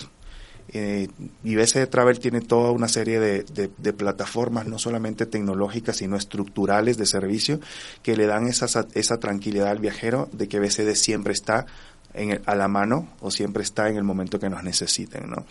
[0.77, 1.09] Eh,
[1.45, 3.45] de Travel tiene toda una serie de,
[3.79, 7.61] de, plataformas, no solamente tecnológicas, sino estructurales de servicio,
[8.03, 11.67] que le dan esa, esa tranquilidad al viajero de que BCD siempre está
[12.13, 15.45] en a la mano o siempre está en el momento que nos necesiten, ¿no?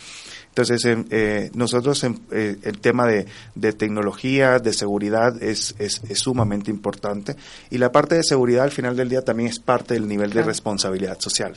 [0.50, 6.02] Entonces, em, eh, nosotros em, eh, el tema de, de, tecnología, de seguridad es, es,
[6.08, 7.36] es, sumamente importante
[7.70, 10.44] y la parte de seguridad al final del día también es parte del nivel de
[10.44, 11.54] responsabilidad social.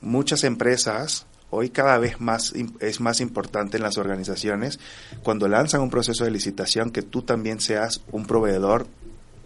[0.00, 4.80] Muchas empresas hoy cada vez más es más importante en las organizaciones
[5.22, 8.86] cuando lanzan un proceso de licitación que tú también seas un proveedor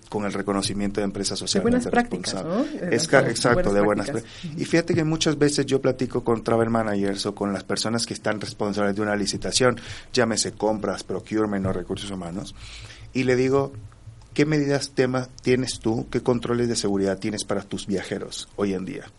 [0.09, 2.95] con el reconocimiento de empresa socialmente responsable.
[2.95, 4.41] Es exacto, de buenas prácticas.
[4.57, 8.15] Y fíjate que muchas veces yo platico con travel managers o con las personas que
[8.15, 9.81] están responsables de una licitación,
[10.13, 12.55] llámese compras, procurement o recursos humanos,
[13.13, 13.73] y le digo,
[14.33, 18.85] ¿qué medidas tema tienes tú, qué controles de seguridad tienes para tus viajeros hoy en
[18.85, 19.11] día?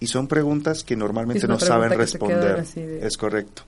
[0.00, 2.64] Y son preguntas que normalmente no saben responder.
[2.76, 3.62] Es correcto.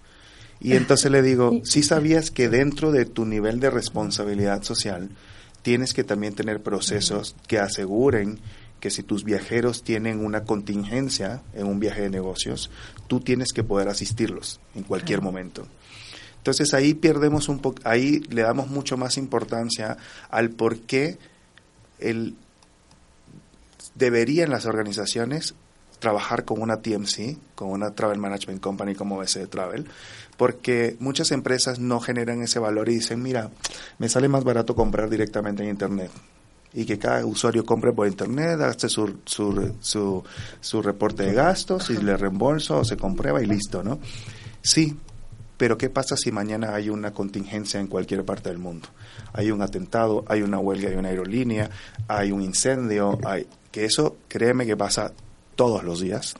[0.60, 5.10] Y entonces le digo, si sabías que dentro de tu nivel de responsabilidad social
[5.62, 8.38] tienes que también tener procesos que aseguren
[8.80, 12.70] que si tus viajeros tienen una contingencia en un viaje de negocios,
[13.08, 15.66] tú tienes que poder asistirlos en cualquier momento.
[16.38, 19.98] Entonces ahí perdemos un poco, ahí le damos mucho más importancia
[20.30, 21.18] al por qué
[21.98, 22.34] el,
[23.94, 25.54] deberían las organizaciones
[26.00, 29.86] trabajar con una TMC, con una Travel Management Company como BC Travel,
[30.36, 33.50] porque muchas empresas no generan ese valor y dicen, mira,
[33.98, 36.10] me sale más barato comprar directamente en Internet
[36.72, 40.22] y que cada usuario compre por internet, hace su, su, su,
[40.60, 43.98] su, reporte de gastos y le reembolso o se comprueba y listo, ¿no?
[44.62, 44.96] Sí,
[45.56, 48.88] pero ¿qué pasa si mañana hay una contingencia en cualquier parte del mundo?
[49.32, 51.70] Hay un atentado, hay una huelga de una aerolínea,
[52.08, 55.12] hay un incendio, hay que eso, créeme que pasa
[55.60, 56.36] todos los días,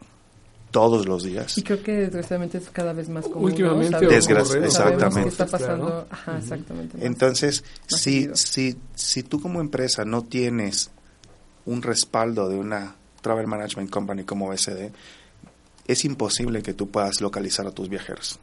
[0.71, 1.59] todos los días.
[1.59, 3.51] Y creo que desgraciadamente es cada vez más común.
[3.51, 5.29] Últimamente, exactamente.
[5.29, 6.07] está pasando.
[6.09, 6.97] Ajá, exactamente.
[7.05, 10.91] Entonces, si, si, si tú como empresa no tienes
[11.67, 14.91] un respaldo de una travel management company como BCD,
[15.87, 18.39] es imposible que tú puedas localizar a tus viajeros.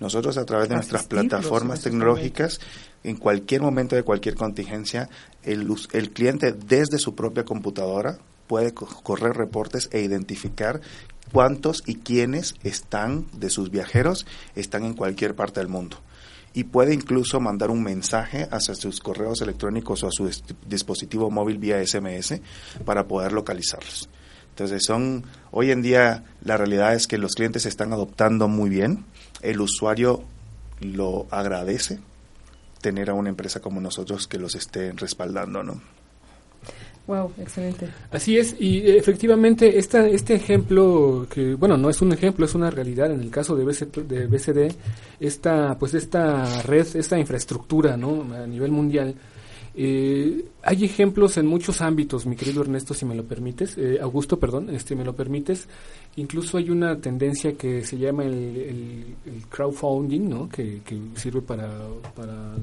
[0.00, 2.58] Nosotros a través de nuestras plataformas tecnológicas,
[3.04, 5.08] en cualquier momento de cualquier contingencia,
[5.44, 10.80] el, el cliente desde su propia computadora puede correr reportes e identificar
[11.32, 15.98] cuántos y quiénes están de sus viajeros están en cualquier parte del mundo
[16.56, 20.30] y puede incluso mandar un mensaje hacia sus correos electrónicos o a su
[20.66, 22.40] dispositivo móvil vía SMS
[22.86, 24.08] para poder localizarlos.
[24.48, 29.04] Entonces son hoy en día la realidad es que los clientes están adoptando muy bien,
[29.42, 30.24] el usuario
[30.80, 31.98] lo agradece
[32.80, 35.82] tener a una empresa como nosotros que los esté respaldando, ¿no?
[37.06, 37.88] Wow, excelente.
[38.10, 42.54] Así es, y eh, efectivamente esta, este ejemplo, que bueno, no es un ejemplo, es
[42.54, 44.74] una realidad en el caso de, de BCD,
[45.20, 48.26] esta, pues esta red, esta infraestructura ¿no?
[48.34, 49.14] a nivel mundial,
[49.78, 54.38] eh, hay ejemplos en muchos ámbitos, mi querido Ernesto, si me lo permites, eh, Augusto,
[54.38, 55.68] perdón, este, me lo permites.
[56.16, 59.16] Incluso hay una tendencia que se llama el,
[59.50, 60.48] crowdfunding, ¿no?
[60.48, 61.68] Que, que sirve para,
[62.14, 62.54] para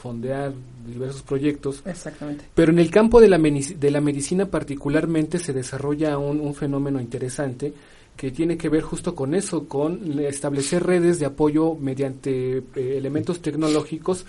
[0.00, 0.52] fondear
[0.86, 1.82] diversos proyectos.
[1.84, 2.46] Exactamente.
[2.54, 7.72] Pero en el campo de la, de la medicina particularmente se desarrolla un, fenómeno interesante
[8.16, 12.62] que tiene que ver justo con eso, con establecer redes de apoyo mediante eh,
[12.96, 14.26] elementos tecnológicos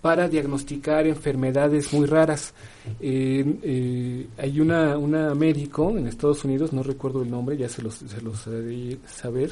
[0.00, 2.54] para diagnosticar enfermedades muy raras.
[3.00, 7.82] Eh, eh, hay una, una médico en Estados Unidos, no recuerdo el nombre, ya se
[7.82, 8.46] los, se los
[9.06, 9.50] saber,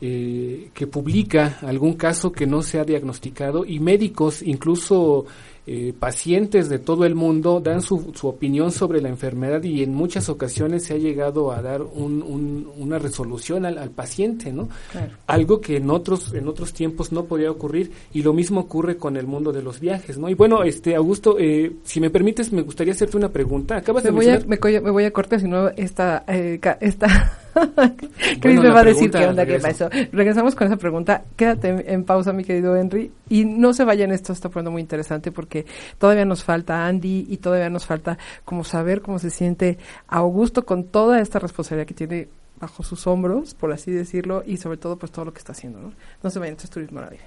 [0.00, 5.26] eh, que publica algún caso que no se ha diagnosticado y médicos, incluso
[5.66, 9.94] eh, pacientes de todo el mundo dan su, su, opinión sobre la enfermedad y en
[9.94, 14.68] muchas ocasiones se ha llegado a dar un, un, una resolución al, al paciente, ¿no?
[14.92, 15.12] Claro.
[15.26, 19.16] Algo que en otros en otros tiempos no podía ocurrir y lo mismo ocurre con
[19.16, 20.28] el mundo de los viajes, ¿no?
[20.28, 23.78] Y bueno, este Augusto, eh, si me permites, me gustaría hacerte una pregunta.
[23.78, 27.38] Acabas Me de voy, a, me, me voy a cortar, si no, esta, eh, esta
[28.40, 29.88] Chris Bueno, me va a decir qué onda, qué pasó.
[30.12, 31.24] Regresamos con esa pregunta.
[31.36, 33.10] Quédate en, en pausa, mi querido Henry.
[33.28, 35.66] Y no se vayan, esto está poniendo muy interesante porque
[35.98, 40.84] todavía nos falta Andy y todavía nos falta como saber cómo se siente Augusto con
[40.84, 42.28] toda esta responsabilidad que tiene
[42.60, 45.80] bajo sus hombros, por así decirlo, y sobre todo pues todo lo que está haciendo.
[45.80, 47.24] No, no se vayan, esto es Turismo al Aire.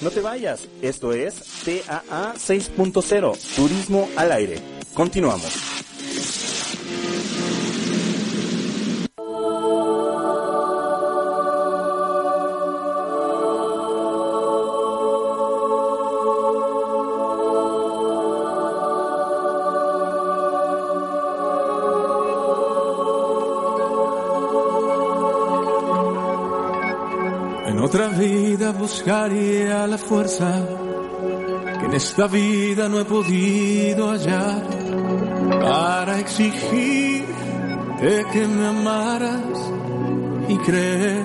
[0.00, 1.34] No te vayas, esto es
[1.64, 4.58] TAA 6.0, Turismo al aire.
[4.94, 5.89] Continuamos.
[28.90, 30.66] Buscaría la fuerza
[31.78, 34.64] que en esta vida no he podido hallar
[35.62, 37.24] para exigir
[38.32, 39.58] que me amaras
[40.48, 41.24] y creer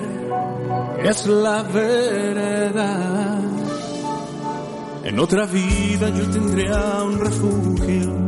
[1.02, 3.40] que es la verdad.
[5.02, 8.26] En otra vida yo tendría un refugio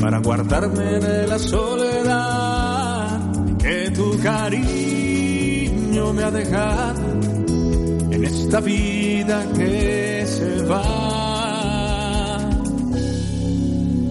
[0.00, 3.20] para guardarme de la soledad
[3.58, 7.01] que tu cariño me ha dejado
[8.22, 12.38] en esta vida que se va.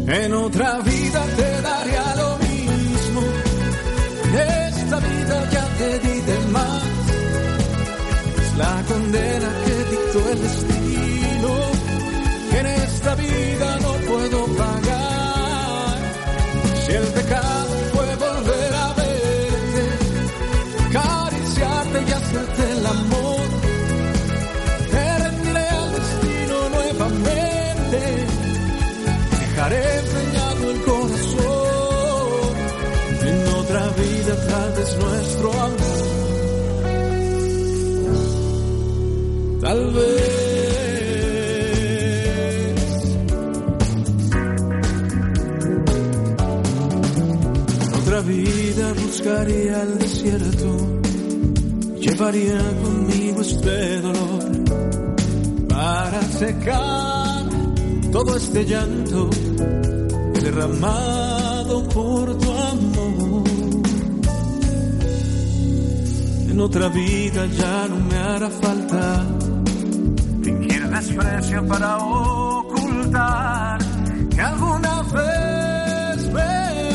[0.08, 1.61] En otra vida te
[34.97, 36.01] nuestro amor,
[39.62, 40.41] tal vez.
[48.01, 50.77] Otra vida buscaría el desierto,
[51.99, 54.41] llevaría conmigo este dolor
[55.69, 57.45] para secar
[58.12, 59.30] todo este llanto
[60.34, 63.31] derramado por tu amor.
[66.51, 69.25] En otra vida ya no me hará falta
[70.43, 73.79] fingir desprecio para ocultar
[74.29, 76.29] que alguna vez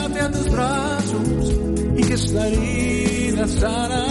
[0.04, 1.54] até a tus brazos
[1.96, 4.06] y que esta herida sanará.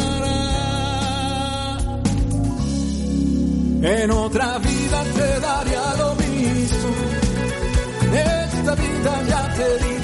[3.84, 6.89] En otra vida te daría lo mismo,
[8.01, 9.94] en esta vida ya te di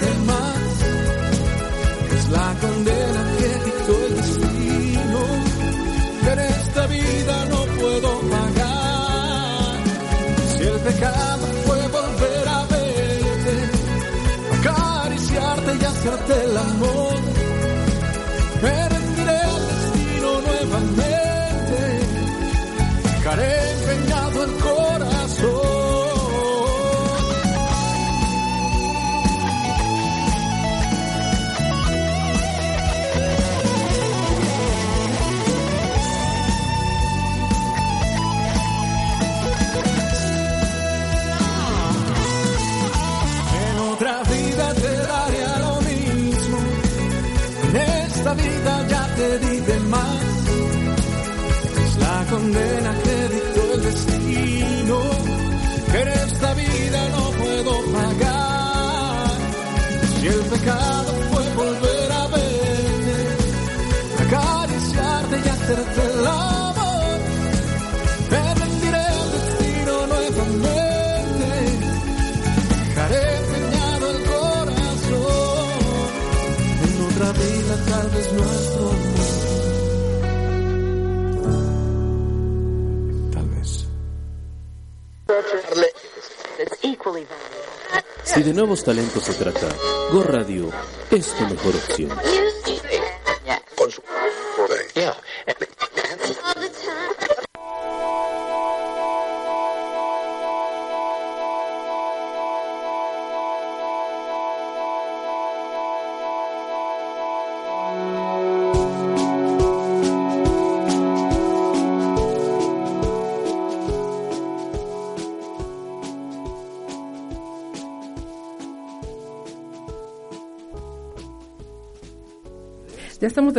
[16.02, 17.14] hacerte el amor,
[18.64, 22.00] me rendiré al destino nuevamente,
[23.04, 23.71] dejaré
[49.22, 50.24] te di de más.
[51.84, 54.98] Es la condena que dictó el destino.
[55.92, 59.30] Que en esta vida no puedo pagar.
[60.20, 63.18] Si el pecado fue volver a verte,
[64.24, 66.28] acariciarte y hacerte el
[88.42, 89.68] Si de nuevos talentos se trata,
[90.12, 90.72] Go Radio
[91.12, 92.10] es tu mejor opción.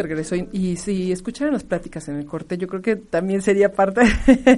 [0.03, 3.43] De regreso y, y si escucharan las pláticas en el corte, yo creo que también
[3.43, 4.03] sería parte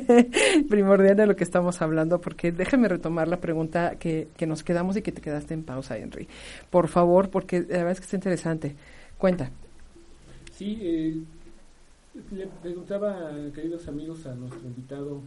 [0.69, 4.97] primordial de lo que estamos hablando, porque déjame retomar la pregunta que, que nos quedamos
[4.97, 6.29] y que te quedaste en pausa, Henry.
[6.71, 8.77] Por favor, porque la verdad es que está interesante.
[9.19, 9.51] Cuenta.
[10.53, 11.23] Sí, eh,
[12.33, 15.23] le preguntaba, queridos amigos, a nuestro invitado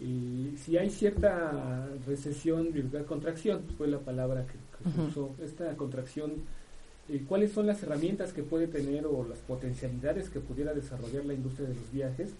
[0.00, 2.68] eh, si hay cierta recesión,
[3.06, 4.52] contracción, fue la palabra que,
[4.84, 6.34] que se usó, esta contracción
[7.26, 11.68] cuáles son las herramientas que puede tener o las potencialidades que pudiera desarrollar la industria
[11.68, 12.30] de los viajes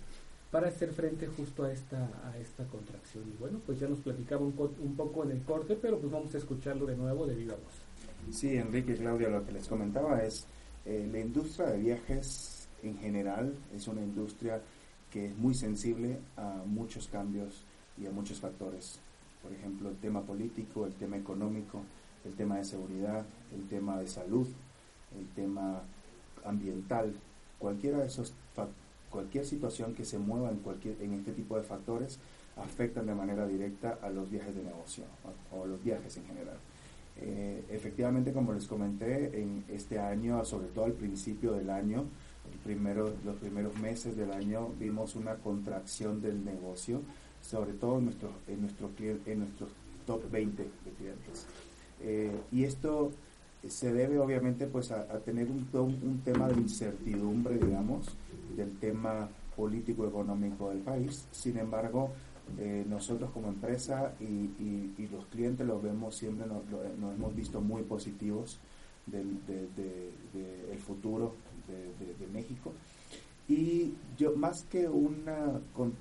[0.51, 3.25] para hacer frente justo a esta a esta contracción.
[3.29, 6.35] Y bueno, pues ya nos platicaba un, un poco en el corte, pero pues vamos
[6.35, 8.35] a escucharlo de nuevo de viva voz.
[8.35, 10.47] Sí, Enrique y Claudia, lo que les comentaba es,
[10.85, 14.61] eh, la industria de viajes en general es una industria
[15.11, 17.65] que es muy sensible a muchos cambios
[18.01, 19.01] y a muchos factores.
[19.43, 21.83] Por ejemplo, el tema político, el tema económico,
[22.25, 24.47] el tema de seguridad, el tema de salud,
[25.19, 25.83] el tema
[26.45, 27.15] ambiental,
[27.59, 28.35] cualquiera de esos
[29.11, 32.19] cualquier situación que se mueva en cualquier en este tipo de factores
[32.57, 35.05] afectan de manera directa a los viajes de negocio
[35.53, 36.57] o, a los viajes en general.
[37.21, 42.05] Eh, efectivamente, como les comenté, en este año, sobre todo al principio del año,
[43.25, 47.01] los primeros meses del año, vimos una contracción del negocio,
[47.43, 49.71] sobre todo en, nuestro, en, nuestro, en nuestros
[50.07, 51.47] top 20 de clientes.
[52.03, 53.11] Eh, y esto
[53.67, 58.07] se debe obviamente pues a, tener un, un, tema de incertidumbre, digamos,
[58.57, 61.27] del tema político económico del país.
[61.33, 62.13] Sin embargo,
[62.57, 66.63] eh, nosotros como empresa y, los clientes los vemos siempre, nos,
[67.15, 68.59] hemos visto muy positivos
[69.07, 71.35] del de, futuro
[71.67, 72.73] de, México.
[73.49, 75.61] Y yo, más que una...
[75.75, 75.93] Con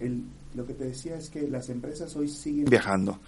[0.00, 0.24] el,
[0.54, 3.18] lo que te decía es que las empresas hoy siguen viajando.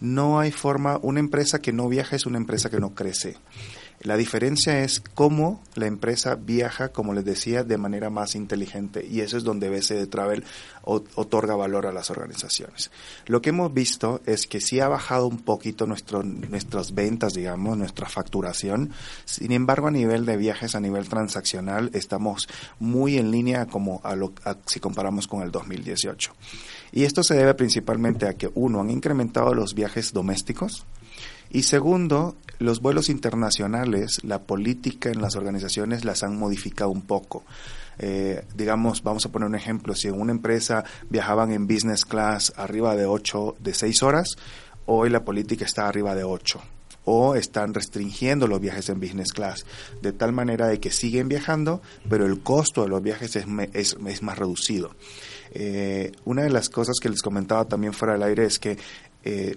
[0.00, 3.36] No hay forma, una empresa que no viaja es una empresa que no crece.
[4.00, 9.20] La diferencia es cómo la empresa viaja, como les decía, de manera más inteligente y
[9.20, 10.44] eso es donde BC de Travel
[10.84, 12.90] otorga valor a las organizaciones.
[13.26, 18.06] Lo que hemos visto es que sí ha bajado un poquito nuestras ventas, digamos, nuestra
[18.06, 18.92] facturación.
[19.24, 24.14] Sin embargo, a nivel de viajes, a nivel transaccional, estamos muy en línea como a
[24.14, 24.32] lo,
[24.66, 26.32] si comparamos con el 2018.
[26.92, 30.86] Y esto se debe principalmente a que, uno, han incrementado los viajes domésticos
[31.50, 37.44] y segundo, los vuelos internacionales, la política en las organizaciones las han modificado un poco.
[37.98, 42.52] Eh, digamos, vamos a poner un ejemplo, si en una empresa viajaban en business class
[42.56, 44.36] arriba de 8, de 6 horas,
[44.86, 46.60] hoy la política está arriba de 8
[47.06, 49.64] o están restringiendo los viajes en business class,
[50.02, 51.80] de tal manera de que siguen viajando,
[52.10, 54.90] pero el costo de los viajes es, es, es más reducido.
[55.52, 58.76] Eh, una de las cosas que les comentaba también fuera del aire es que
[59.24, 59.56] eh,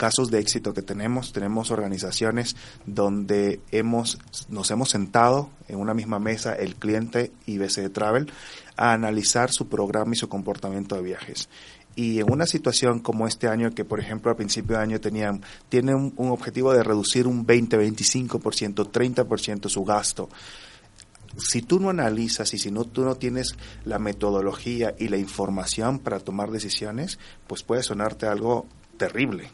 [0.00, 2.56] casos de éxito que tenemos, tenemos organizaciones
[2.86, 4.18] donde hemos,
[4.48, 8.32] nos hemos sentado en una misma mesa, el cliente y BC Travel,
[8.78, 11.50] a analizar su programa y su comportamiento de viajes.
[11.96, 15.42] Y en una situación como este año, que por ejemplo al principio de año tenían,
[15.68, 20.28] tiene un, objetivo de reducir un 20, 25%, 30% su gasto,
[21.38, 26.00] si tú no analizas y si no tú no tienes la metodología y la información
[26.00, 28.66] para tomar decisiones, pues puede sonarte algo
[28.96, 29.50] terrible.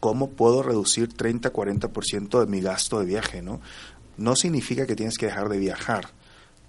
[0.00, 3.42] ¿cómo puedo reducir 30-40% de mi gasto de viaje?
[3.42, 3.60] ¿no?
[4.16, 6.10] no significa que tienes que dejar de viajar,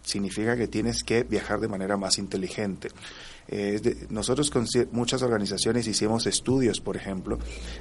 [0.03, 2.89] significa que tienes que viajar de manera más inteligente.
[3.51, 7.37] Eh, nosotros con muchas organizaciones hicimos estudios, por ejemplo,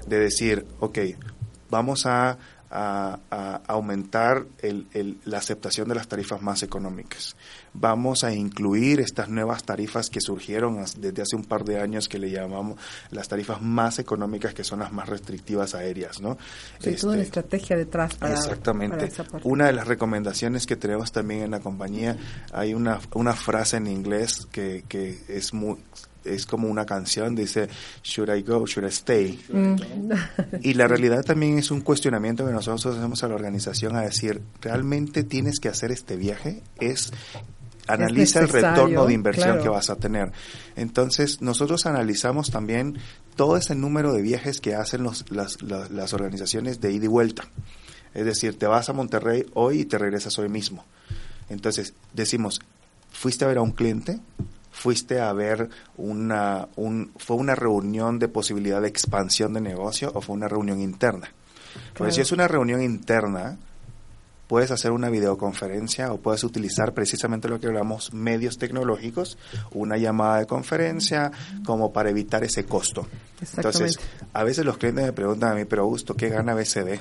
[0.06, 0.98] de decir, ok,
[1.70, 2.38] vamos a
[2.70, 4.46] a, aumentar
[5.24, 7.36] la aceptación de las tarifas más económicas.
[7.72, 12.18] Vamos a incluir estas nuevas tarifas que surgieron desde hace un par de años que
[12.18, 12.78] le llamamos
[13.10, 16.38] las tarifas más económicas que son las más restrictivas aéreas, ¿no?
[16.78, 19.10] Sí, toda una este, estrategia detrás para Exactamente.
[19.44, 22.16] una de las recomendaciones que tenemos también en la compañía,
[22.52, 25.76] hay una, una frase en inglés que, que es muy
[26.24, 27.68] es como una canción, dice,
[28.02, 29.40] should I go, should I stay?
[29.52, 29.76] Mm.
[30.62, 34.42] y la realidad también es un cuestionamiento que nosotros hacemos a la organización a decir,
[34.60, 36.62] ¿realmente tienes que hacer este viaje?
[36.78, 37.12] Es
[37.86, 40.32] analiza el retorno de inversión que vas a tener.
[40.76, 42.98] Entonces, nosotros analizamos también
[43.36, 47.08] todo ese número de viajes que hacen los, las, las, las organizaciones de ida y
[47.08, 47.44] vuelta.
[48.14, 50.84] Es decir, te vas a Monterrey hoy y te regresas hoy mismo.
[51.48, 52.60] Entonces, decimos,
[53.10, 54.20] fuiste a ver a un cliente,
[54.70, 60.20] fuiste a ver una, un, fue una reunión de posibilidad de expansión de negocio o
[60.20, 61.32] fue una reunión interna.
[61.96, 63.58] Porque si es una reunión interna,
[64.50, 69.38] puedes hacer una videoconferencia o puedes utilizar precisamente lo que hablamos, medios tecnológicos,
[69.72, 71.30] una llamada de conferencia,
[71.64, 73.06] como para evitar ese costo.
[73.56, 74.00] Entonces,
[74.32, 77.00] a veces los clientes me preguntan a mí, pero Augusto, ¿qué gana BCD?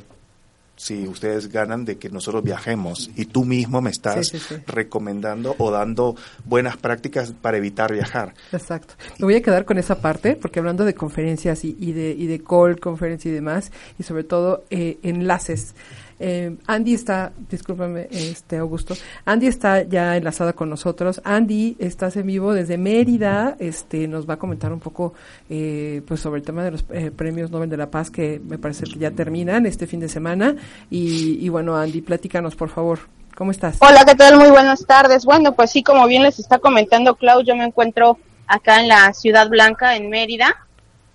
[0.79, 4.61] Si ustedes ganan de que nosotros viajemos y tú mismo me estás Sí, sí, sí.
[4.65, 6.15] recomendando o dando
[6.45, 8.33] buenas prácticas para evitar viajar.
[8.53, 8.93] Exacto.
[9.17, 12.27] Me voy a quedar con esa parte, porque hablando de conferencias y, y de, y
[12.27, 15.75] de call conference y demás, y sobre todo eh, enlaces.
[16.19, 18.93] Eh, Andy está, discúlpame, este Augusto,
[19.23, 21.21] Andy está ya enlazada con nosotros.
[21.23, 25.13] Andy, estás en vivo desde Mérida, este, nos va a comentar un poco,
[25.49, 28.57] eh, pues sobre el tema de los eh, premios Nobel de la Paz que me
[28.57, 30.55] parece que ya terminan este fin de semana.
[30.89, 32.99] Y, bueno, Andy, platícanos, por favor,
[33.35, 33.77] ¿cómo estás?
[33.79, 34.37] Hola, ¿qué tal?
[34.37, 35.23] Muy buenas tardes.
[35.23, 39.13] Bueno, pues sí, como bien les está comentando Clau, yo me encuentro acá en la
[39.13, 40.67] Ciudad Blanca, en Mérida,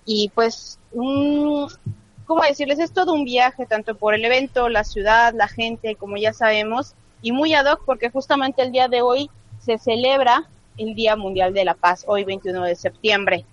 [0.05, 1.65] y pues, mm,
[2.25, 2.79] ¿cómo decirles?
[2.79, 6.93] Es todo un viaje, tanto por el evento, la ciudad, la gente, como ya sabemos,
[7.21, 10.47] y muy ad hoc porque justamente el día de hoy se celebra
[10.77, 13.45] el Día Mundial de la Paz, hoy 21 de septiembre.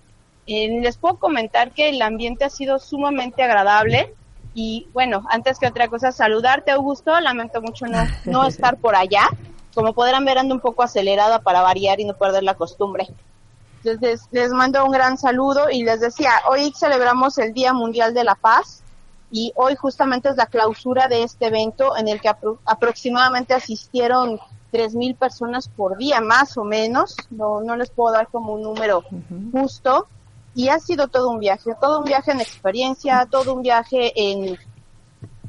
[0.45, 4.13] Eh, les puedo comentar que el ambiente ha sido sumamente agradable
[4.53, 9.29] y bueno, antes que otra cosa, saludarte Augusto, lamento mucho no, no estar por allá,
[9.73, 13.07] como podrán ver ando un poco acelerada para variar y no perder la costumbre.
[13.83, 18.23] Entonces les mando un gran saludo y les decía, hoy celebramos el Día Mundial de
[18.23, 18.81] la Paz
[19.29, 24.39] y hoy justamente es la clausura de este evento en el que apro- aproximadamente asistieron
[24.71, 29.03] 3.000 personas por día, más o menos, no, no les puedo dar como un número
[29.51, 30.07] justo,
[30.55, 34.57] y ha sido todo un viaje, todo un viaje en experiencia, todo un viaje en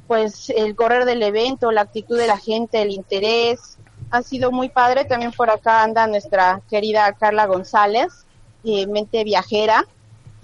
[0.07, 3.79] pues el correr del evento, la actitud de la gente, el interés,
[4.11, 8.25] ha sido muy padre, también por acá anda nuestra querida Carla González,
[8.65, 9.85] eh, mente viajera,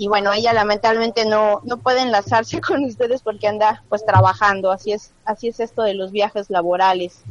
[0.00, 4.92] y bueno, ella lamentablemente no, no puede enlazarse con ustedes porque anda pues trabajando, así
[4.92, 7.22] es, así es esto de los viajes laborales.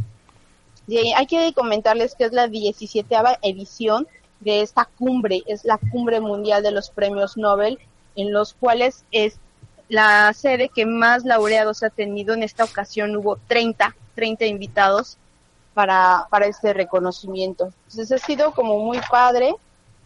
[0.87, 4.07] Y hay que comentarles que es la 17 edición
[4.39, 7.79] de esta cumbre, es la cumbre mundial de los premios Nobel,
[8.15, 9.39] en los cuales es
[9.87, 12.35] la sede que más laureados ha tenido.
[12.35, 15.17] En esta ocasión hubo 30, 30 invitados
[15.79, 17.69] para, para este reconocimiento.
[17.87, 19.55] Entonces ha sido como muy padre,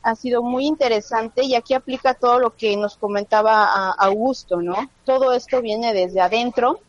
[0.04, 4.76] ha sido muy interesante y aquí aplica todo lo que nos comentaba a- Augusto, ¿no?
[5.04, 6.80] Todo esto viene desde adentro.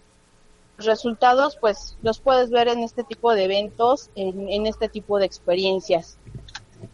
[0.77, 5.19] Los resultados, pues, los puedes ver en este tipo de eventos, en, en este tipo
[5.19, 6.19] de experiencias.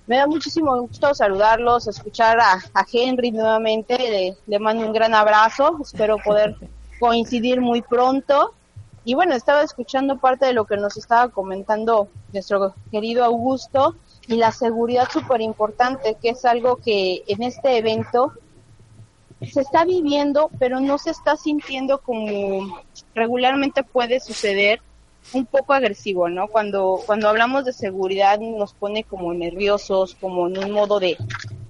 [0.07, 3.99] Me da muchísimo gusto saludarlos, escuchar a, a Henry nuevamente.
[3.99, 5.77] Le, le mando un gran abrazo.
[5.83, 6.55] Espero poder
[7.01, 8.55] coincidir muy pronto.
[9.11, 13.97] Y bueno, estaba escuchando parte de lo que nos estaba comentando nuestro querido Augusto
[14.29, 18.33] y la seguridad súper importante, que es algo que en este evento
[19.43, 22.81] se está viviendo, pero no se está sintiendo como
[23.13, 24.81] regularmente puede suceder
[25.33, 26.47] un poco agresivo, ¿no?
[26.47, 31.17] Cuando, cuando hablamos de seguridad nos pone como nerviosos, como en un modo de,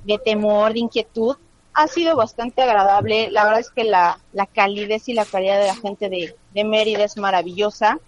[0.05, 1.37] de temor, de inquietud.
[1.75, 3.31] Ha sido bastante agradable.
[3.31, 6.65] La verdad es que la, la calidez y la calidad de la gente de, de
[6.65, 7.99] Mérida es maravillosa.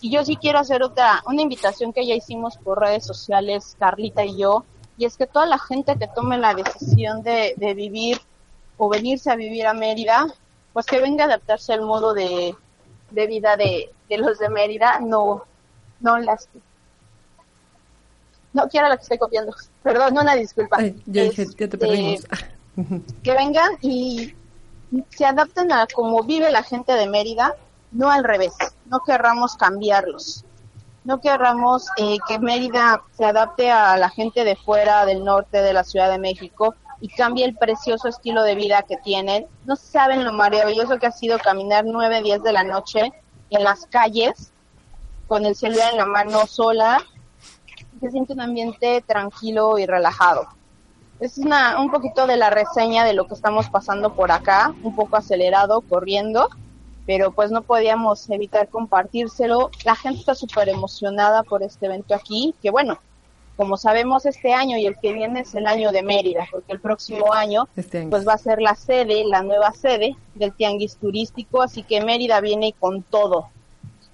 [0.00, 4.24] Y yo sí quiero hacer otra, una invitación que ya hicimos por redes sociales, Carlita
[4.24, 4.64] y yo,
[4.98, 8.20] y es que toda la gente que tome la decisión de, de vivir
[8.76, 10.26] o venirse a vivir a Mérida,
[10.72, 12.54] pues que venga a adaptarse al modo de,
[13.10, 15.44] de vida de, de los de Mérida, no,
[16.00, 16.48] no las
[18.52, 20.76] no quiero la que estoy copiando, perdón, una disculpa.
[20.78, 21.78] Ay, ya dije, ya te
[23.22, 24.34] Que vengan y
[25.10, 27.54] se adapten a cómo vive la gente de Mérida,
[27.90, 28.54] no al revés,
[28.86, 30.44] no querramos cambiarlos,
[31.04, 35.72] no querramos eh, que Mérida se adapte a la gente de fuera, del norte, de
[35.72, 39.46] la Ciudad de México y cambie el precioso estilo de vida que tienen.
[39.66, 43.12] No saben lo maravilloso que ha sido caminar nueve, diez de la noche
[43.50, 44.52] en las calles
[45.26, 47.02] con el celular en la mano sola.
[48.00, 50.46] Se siente un ambiente tranquilo y relajado.
[51.22, 54.96] Es una, un poquito de la reseña de lo que estamos pasando por acá, un
[54.96, 56.48] poco acelerado, corriendo,
[57.06, 59.70] pero pues no podíamos evitar compartírselo.
[59.84, 62.98] La gente está súper emocionada por este evento aquí, que bueno,
[63.56, 66.80] como sabemos este año y el que viene es el año de Mérida, porque el
[66.80, 71.62] próximo año Este pues va a ser la sede, la nueva sede del tianguis turístico,
[71.62, 73.48] así que Mérida viene con todo.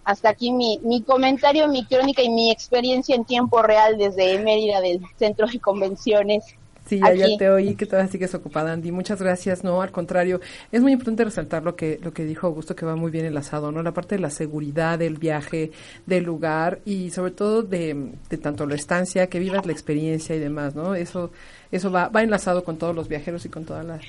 [0.05, 4.83] Hasta aquí mi, mi comentario, mi crónica y mi experiencia en tiempo real desde Mérida
[4.83, 6.45] del Centro de Convenciones.
[6.89, 8.93] Sí, ya, te oí que todavía sigues ocupada, Andy.
[8.93, 9.63] Muchas gracias.
[9.63, 10.41] No, al contrario,
[10.73, 13.71] es muy importante resaltar lo que lo que dijo Augusto, que va muy bien enlazado,
[13.73, 13.83] ¿no?
[13.83, 15.73] La parte de la seguridad del viaje,
[16.07, 20.39] del lugar y sobre todo de, de tanto la estancia, que vivas la experiencia y
[20.39, 20.95] demás, ¿no?
[20.95, 21.31] Eso
[21.71, 24.07] eso va va enlazado con todos los viajeros y con toda la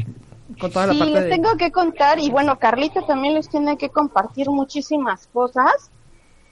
[0.58, 3.50] con toda la Sí, parte les de tengo que contar y bueno, Carlita también les
[3.50, 5.92] tiene que compartir muchísimas cosas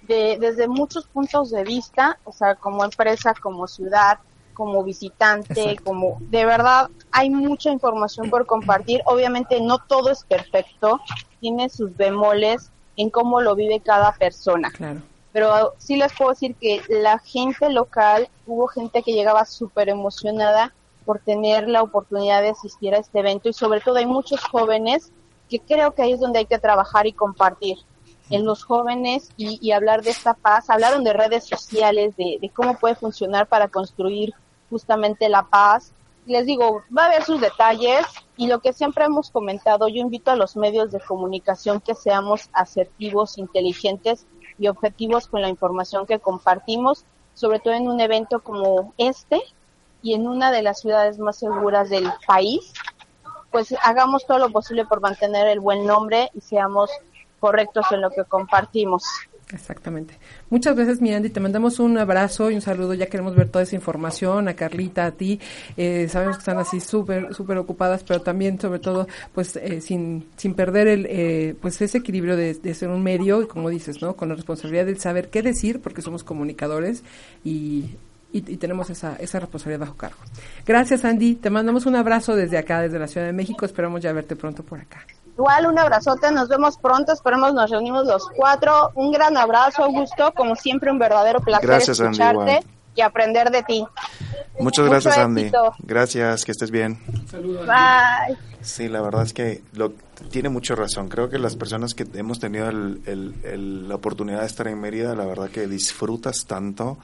[0.02, 4.20] de, desde muchos puntos de vista, o sea, como empresa, como ciudad,
[4.58, 5.84] como visitante, Exacto.
[5.84, 9.04] como de verdad hay mucha información por compartir.
[9.06, 11.00] Obviamente no todo es perfecto,
[11.40, 14.72] tiene sus bemoles, en cómo lo vive cada persona.
[14.72, 15.02] Claro.
[15.32, 20.74] Pero sí les puedo decir que la gente local, hubo gente que llegaba súper emocionada
[21.06, 25.12] por tener la oportunidad de asistir a este evento y sobre todo hay muchos jóvenes
[25.48, 27.78] que creo que ahí es donde hay que trabajar y compartir
[28.32, 30.72] en los jóvenes y, y hablar de esta paz.
[30.72, 34.34] Hablaron de redes sociales, de, de cómo puede funcionar para construir
[34.70, 35.94] justamente la paz.
[36.26, 38.06] Les digo, va a haber sus detalles
[38.36, 42.50] y lo que siempre hemos comentado, yo invito a los medios de comunicación que seamos
[42.54, 44.26] asertivos, inteligentes
[44.60, 49.42] y objetivos con la información que compartimos, sobre todo en un evento como este
[50.02, 52.74] y en una de las ciudades más seguras del país,
[53.52, 56.92] pues hagamos todo lo posible por mantener el buen nombre y seamos
[57.40, 59.04] correctos en lo que compartimos.
[59.54, 60.16] Exactamente.
[60.50, 62.94] Muchas veces, mi Andy, te mandamos un abrazo y un saludo.
[62.94, 65.40] Ya queremos ver toda esa información, a Carlita, a ti.
[65.78, 70.28] Eh, sabemos que están así súper, súper ocupadas, pero también, sobre todo, pues, eh, sin,
[70.36, 74.18] sin perder el, eh, pues, ese equilibrio de, ser un medio y, como dices, ¿no?
[74.18, 77.04] Con la responsabilidad de saber qué decir, porque somos comunicadores
[77.46, 77.86] y,
[78.34, 80.18] y, y tenemos esa, esa responsabilidad bajo cargo.
[80.66, 81.36] Gracias, Andy.
[81.36, 83.66] Te mandamos un abrazo desde acá, desde la Ciudad de México.
[83.66, 85.06] Esperamos ya verte pronto por acá.
[85.38, 88.92] Igual un abrazote, nos vemos pronto, esperemos nos reunimos los cuatro.
[88.96, 92.62] Un gran abrazo, Augusto, como siempre un verdadero placer Gracias, escucharte
[92.96, 93.86] y aprender de ti.
[94.60, 95.42] Muchas Mucho gracias, Andy.
[95.42, 95.74] éxito.
[95.80, 97.00] Gracias, que estés bien.
[97.30, 97.68] Saludos.
[97.68, 98.36] Bye.
[98.62, 99.92] Sí, la verdad es que lo,
[100.32, 101.08] tiene mucha razón.
[101.08, 104.82] Creo que las personas que hemos tenido el- el- el- la oportunidad de estar en
[104.82, 106.98] Mérida, la verdad que disfrutas tanto,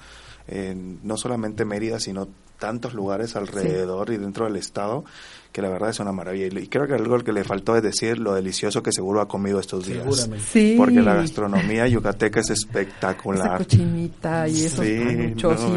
[0.47, 2.27] en, no solamente Mérida, sino
[2.57, 5.05] tantos lugares alrededor y dentro del estado,
[5.53, 6.47] que la verdad es una maravilla.
[6.59, 9.59] Y creo que algo que le faltó es decir lo delicioso que seguro ha comido
[9.59, 9.99] estos días.
[10.03, 10.45] Seguramente.
[10.51, 10.73] Sí.
[10.75, 13.59] Porque la gastronomía yucateca es Esa espectacular.
[13.59, 15.69] cochinita y esos Sí, panuchos, no,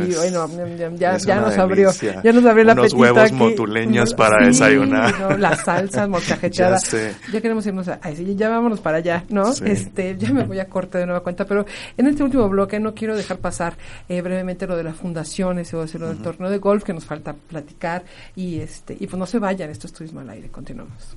[0.49, 3.35] bueno, ya, nos abrió, ya nos abrió la Unos huevos aquí.
[3.35, 5.21] motuleños para Sí, desayunar.
[5.21, 6.85] no, las salsas molcajeteadas.
[6.85, 7.15] Ya sé.
[7.33, 9.53] Ya queremos irnos a, ay, ya vámonos para allá, ¿no?
[9.53, 9.65] Sí.
[9.67, 11.67] Este, ya me voy a corte de nueva cuenta, pero
[11.99, 13.77] en este último bloque no quiero dejar pasar
[14.09, 17.35] eh, brevemente lo de las fundaciones o lo del torneo de golf que nos falta
[17.35, 18.05] platicar
[18.35, 21.17] y este, y pues no se vayan, esto es turismo al aire, continuamos.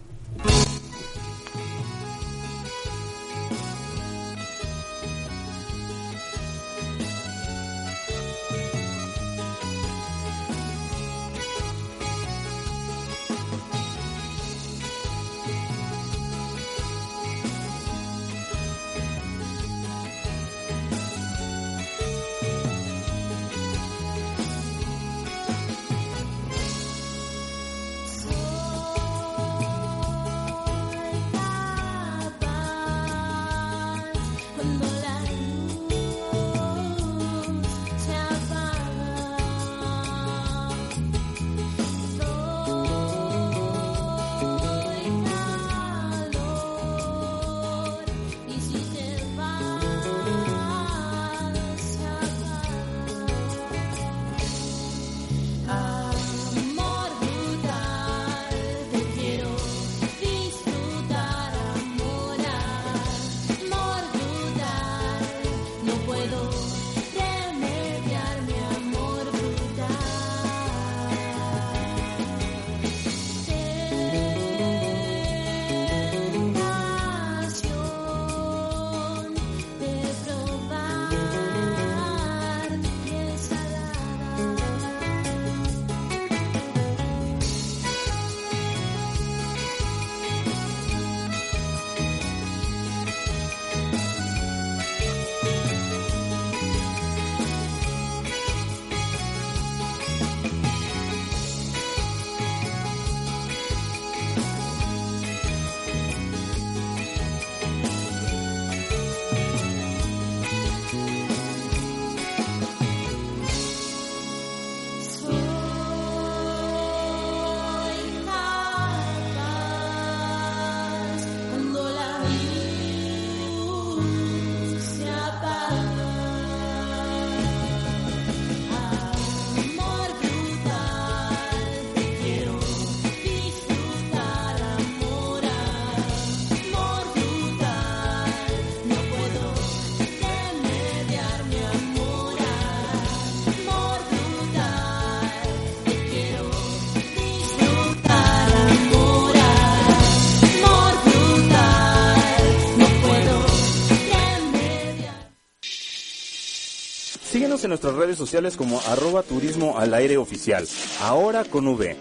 [157.70, 160.66] En nuestras redes sociales como arroba turismo al aire oficial.
[161.02, 161.96] Ahora con V.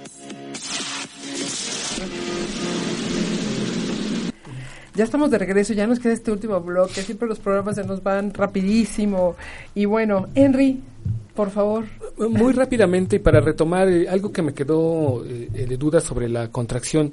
[4.94, 8.02] Ya estamos de regreso, ya nos queda este último bloque, siempre los programas se nos
[8.02, 9.36] van rapidísimo.
[9.74, 10.80] Y bueno, Henry,
[11.36, 11.84] por favor.
[12.16, 16.28] Muy rápidamente, y para retomar eh, algo que me quedó eh, eh, de duda sobre
[16.30, 17.12] la contracción.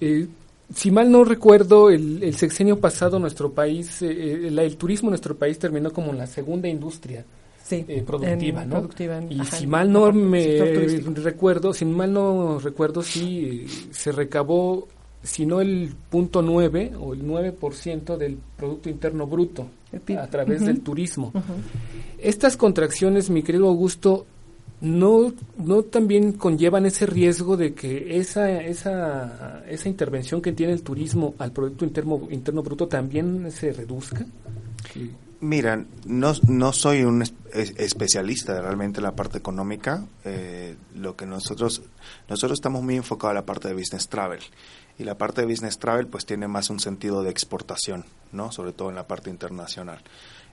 [0.00, 0.26] Eh,
[0.74, 4.10] si mal no recuerdo, el, el sexenio pasado nuestro país, eh,
[4.46, 7.24] eh, la- el turismo en nuestro país terminó como la segunda industria
[7.64, 8.76] Sí, eh, productiva, en ¿no?
[8.80, 10.58] productiva, en- y ajá, si mal no me
[11.14, 14.88] recuerdo, si mal no recuerdo, sí se recabó,
[15.22, 19.68] si no el punto 9 o el 9% del Producto Interno Bruto
[20.18, 21.32] a través del turismo.
[22.18, 24.26] Estas contracciones, mi querido Augusto,
[24.80, 30.82] no, no también conllevan ese riesgo de que esa, esa, esa intervención que tiene el
[30.82, 34.26] turismo al Producto Interno, interno Bruto también se reduzca.
[34.92, 35.10] Sí.
[35.42, 40.04] Mira, no, no soy un es- es- especialista realmente en la parte económica.
[40.24, 41.82] eh, lo que nosotros
[42.28, 44.38] nosotros estamos muy enfocados a la parte de business travel
[44.98, 48.72] y la parte de business travel pues tiene más un sentido de exportación, no, sobre
[48.72, 49.98] todo en la parte internacional.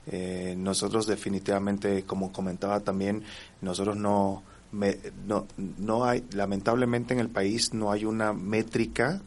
[0.08, 3.22] Eh, nosotros definitivamente, como comentaba también,
[3.60, 5.46] nosotros no me- no
[5.78, 9.20] no hay lamentablemente en el país no hay una métrica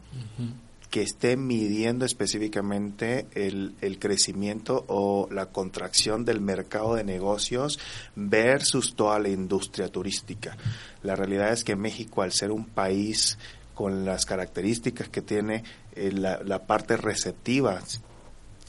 [0.94, 7.80] que esté midiendo específicamente el, el crecimiento o la contracción del mercado de negocios
[8.14, 10.56] versus toda la industria turística.
[11.02, 13.38] La realidad es que México, al ser un país
[13.74, 15.64] con las características que tiene,
[15.96, 17.82] eh, la, la parte receptiva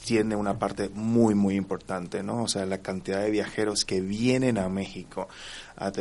[0.06, 2.44] tiene una parte muy muy importante, ¿no?
[2.44, 5.26] O sea, la cantidad de viajeros que vienen a México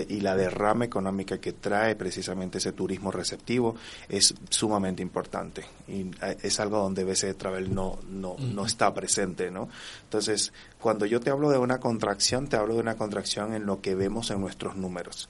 [0.07, 3.75] y la derrama económica que trae precisamente ese turismo receptivo
[4.07, 9.49] es sumamente importante y eh, es algo donde BC Travel no no no está presente,
[9.49, 9.67] ¿no?
[10.03, 13.81] Entonces, cuando yo te hablo de una contracción, te hablo de una contracción en lo
[13.81, 15.29] que vemos en nuestros números.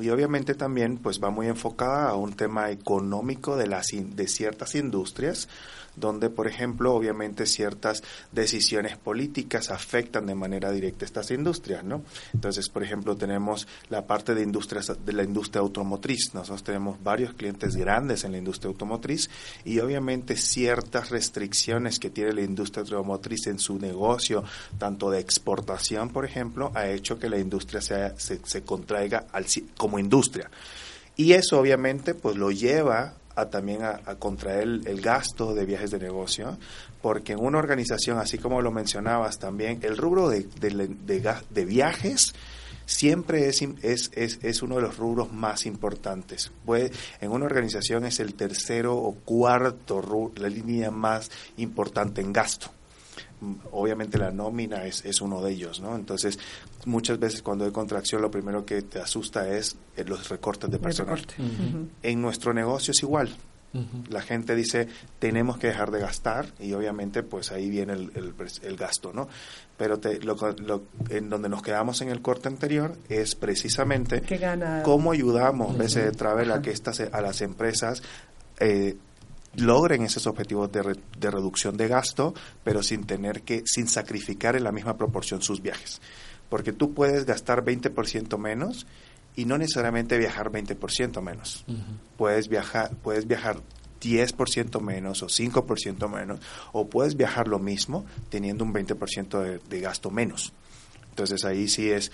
[0.00, 4.28] Y obviamente también pues va muy enfocada a un tema económico de las in- de
[4.28, 5.48] ciertas industrias
[5.96, 12.02] donde por ejemplo obviamente ciertas decisiones políticas afectan de manera directa estas industrias, ¿no?
[12.32, 16.34] Entonces, por ejemplo, tenemos la parte de industrias de la industria automotriz.
[16.34, 19.30] Nosotros tenemos varios clientes grandes en la industria automotriz
[19.64, 24.44] y obviamente ciertas restricciones que tiene la industria automotriz en su negocio,
[24.78, 29.46] tanto de exportación, por ejemplo, ha hecho que la industria sea- se, se contraiga al,
[29.76, 30.50] como industria.
[31.16, 33.14] Y eso obviamente pues lo lleva
[33.48, 36.58] también a, contraer el, gasto de viajes de negocio,
[37.00, 42.34] porque en una organización, así como lo mencionabas también, el rubro de, de, de viajes
[42.84, 46.50] siempre es, es, es, es uno de los rubros más importantes.
[46.66, 52.32] Puede, en una organización es el tercero o cuarto, ru- la línea más importante en
[52.32, 52.72] gasto
[53.72, 55.96] obviamente la nómina es, es uno de ellos, ¿no?
[55.96, 56.38] Entonces,
[56.84, 60.78] muchas veces cuando hay contracción, lo primero que te asusta es eh, los recortes de
[60.78, 61.18] personal.
[61.18, 61.34] recorte.
[62.02, 63.34] En nuestro negocio es igual.
[64.08, 64.88] La gente dice,
[65.20, 69.28] tenemos que dejar de gastar y obviamente pues ahí viene el, el gasto, ¿no?
[69.76, 74.22] Pero te- lo, lo- en donde nos quedamos en el corte anterior es precisamente
[74.82, 78.02] cómo ayudamos BC de Travel a que estas a las empresas
[78.58, 78.96] eh,
[79.56, 82.34] logren esos objetivos de, re- de reducción de gasto,
[82.64, 86.00] pero sin tener que, sin sacrificar en la misma proporción sus viajes.
[86.48, 88.86] Porque tú puedes gastar 20% menos
[89.36, 91.64] y no necesariamente viajar 20% menos.
[92.16, 93.58] Puedes viajar, puedes viajar
[94.00, 96.40] 10% menos o 5% menos,
[96.72, 100.52] o puedes viajar lo mismo teniendo un 20% de, de gasto menos.
[101.10, 102.10] Entonces ahí sí es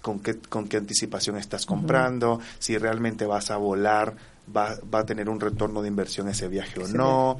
[0.00, 4.14] con qué, con qué anticipación estás comprando, si realmente vas a volar,
[4.54, 7.38] va, va a tener un retorno de inversión ese viaje o no.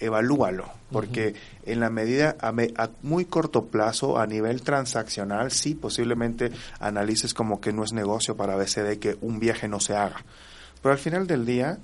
[0.00, 1.34] Evalúalo, porque
[1.64, 6.50] en la medida a, me- a muy corto plazo, a nivel transaccional, sí, posiblemente
[6.80, 10.24] analices como que no es negocio para BCD que un viaje no se haga.
[10.82, 11.78] Pero al final del día,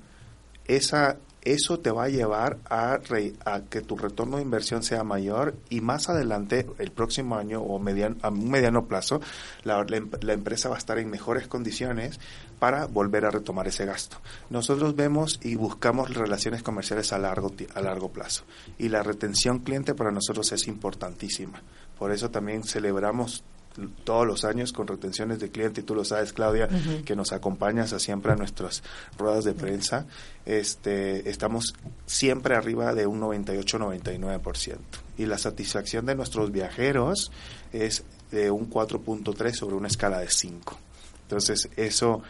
[0.65, 5.05] esa, eso te va a llevar a, re- a que tu retorno de inversión sea
[5.05, 9.21] mayor y más adelante, el próximo año o mediano, a un mediano plazo,
[9.63, 12.19] la, la la empresa va a estar en mejores condiciones
[12.59, 14.17] para volver a retomar ese gasto.
[14.49, 18.43] Nosotros vemos y buscamos relaciones comerciales a largo, a largo plazo.
[18.77, 21.61] Y la retención cliente para nosotros es importantísima.
[21.97, 23.43] Por eso también celebramos
[24.03, 25.81] todos los años con retenciones de cliente.
[25.81, 26.67] Y tú lo sabes Claudia
[27.05, 28.83] que nos acompañas a siempre a nuestras
[29.17, 30.05] ruedas de prensa.
[30.45, 31.73] Este estamos
[32.05, 34.77] siempre arriba de un 98-99%
[35.17, 37.31] y la satisfacción de nuestros viajeros
[37.71, 40.77] es de un 4.3 sobre una escala de 5
[41.23, 42.23] entonces eso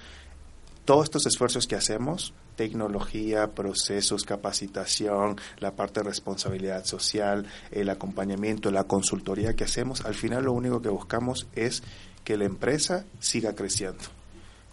[0.90, 8.72] todos estos esfuerzos que hacemos, tecnología, procesos, capacitación, la parte de responsabilidad social, el acompañamiento,
[8.72, 11.84] la consultoría que hacemos, al final lo único que buscamos es
[12.24, 14.19] que la empresa siga creciendo.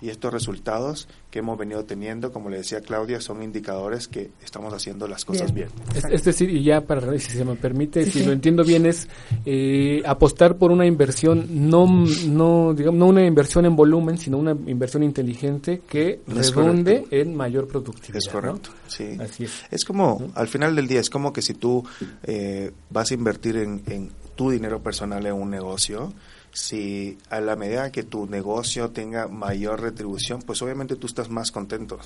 [0.00, 4.74] Y estos resultados que hemos venido teniendo, como le decía Claudia, son indicadores que estamos
[4.74, 5.68] haciendo las cosas bien.
[5.94, 8.26] Es, es decir, y ya para si se me permite, Sí, si sí.
[8.26, 9.08] lo entiendo bien, es
[9.46, 11.86] eh, apostar por una inversión, no,
[12.28, 17.16] no, digamos, no una inversión en volumen, sino una inversión inteligente que Es redunde correcto.
[17.16, 18.18] en mayor productividad.
[18.18, 18.32] Es ¿no?
[18.32, 19.16] correcto, sí.
[19.18, 19.64] Así es.
[19.70, 21.82] Es como, al final del día, es como que si tú
[22.22, 26.12] eh, vas a invertir en, en tu dinero personal en un negocio,
[26.56, 31.52] si a la medida que tu negocio tenga mayor retribución, pues obviamente tú estás más
[31.52, 31.98] contento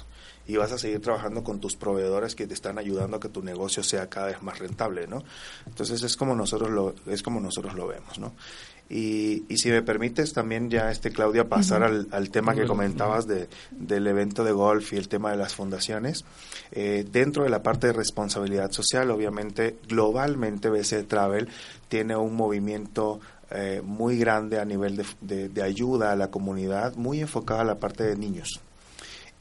[0.44, 3.44] y vas a seguir trabajando con tus proveedores que te están ayudando a que tu
[3.44, 5.22] negocio sea cada vez más rentable, ¿no?
[5.66, 8.32] Entonces es como nosotros lo, es como nosotros lo vemos, ¿no?
[8.88, 13.28] Y, y si me permites también ya, este Claudia, pasar al, al tema que comentabas
[13.28, 16.24] de, del evento de golf y el tema de las fundaciones.
[16.72, 21.48] Eh, dentro de la parte de responsabilidad social, obviamente, globalmente BC Travel
[21.88, 23.20] tiene un movimiento
[23.50, 27.64] eh, muy grande a nivel de, de- de ayuda a la comunidad, muy enfocada a
[27.64, 28.60] la parte de niños.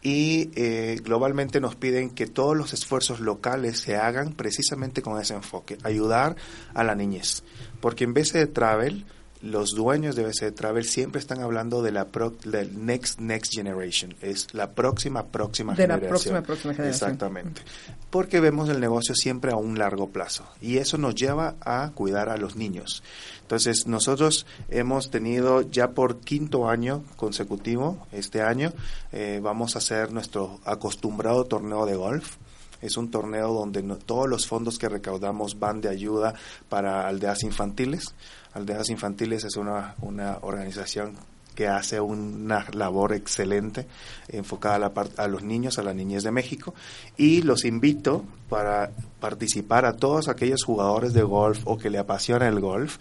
[0.01, 5.34] Y eh, globalmente nos piden que todos los esfuerzos locales se hagan precisamente con ese
[5.34, 6.38] enfoque, ayudar
[6.74, 7.43] a la niñez.
[7.82, 9.05] Porque en BC Travel,
[9.42, 14.14] los dueños de BC Travel siempre están hablando de la pro- del next next generation,
[14.22, 16.10] es la próxima próxima De la generación.
[16.10, 17.10] próxima, próxima generación.
[17.12, 17.62] Exactamente.
[18.10, 22.28] Porque vemos el negocio siempre a un largo plazo y eso nos lleva a cuidar
[22.30, 23.02] a los niños.
[23.42, 28.74] Entonces, nosotros hemos tenido ya por quinto año consecutivo, este año,
[29.12, 32.36] eh, vamos a hacer nuestro acostumbrado torneo de golf.
[32.82, 36.34] Es un torneo donde no- todos los fondos que recaudamos van de ayuda
[36.70, 38.14] para aldeas infantiles.
[38.54, 41.16] Aldeas Infantiles es una, una organización
[41.60, 43.86] que hace una labor excelente
[44.30, 46.74] enfocada a, la a los niños, a la niñez de México.
[47.18, 52.47] Y los invito para participar a todos aquellos jugadores de golf o que le apasiona
[52.47, 52.97] el golf,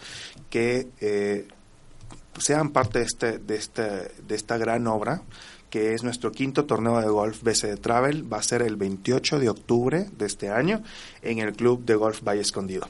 [0.49, 1.47] que eh,
[2.37, 3.81] sean parte de, este, de, este,
[4.27, 5.21] de esta gran obra
[5.69, 8.31] que es nuestro quinto torneo de golf BC Travel.
[8.31, 10.83] Va a ser el 28 de octubre de este año
[11.21, 12.89] en el Club de Golf Valle Escondido.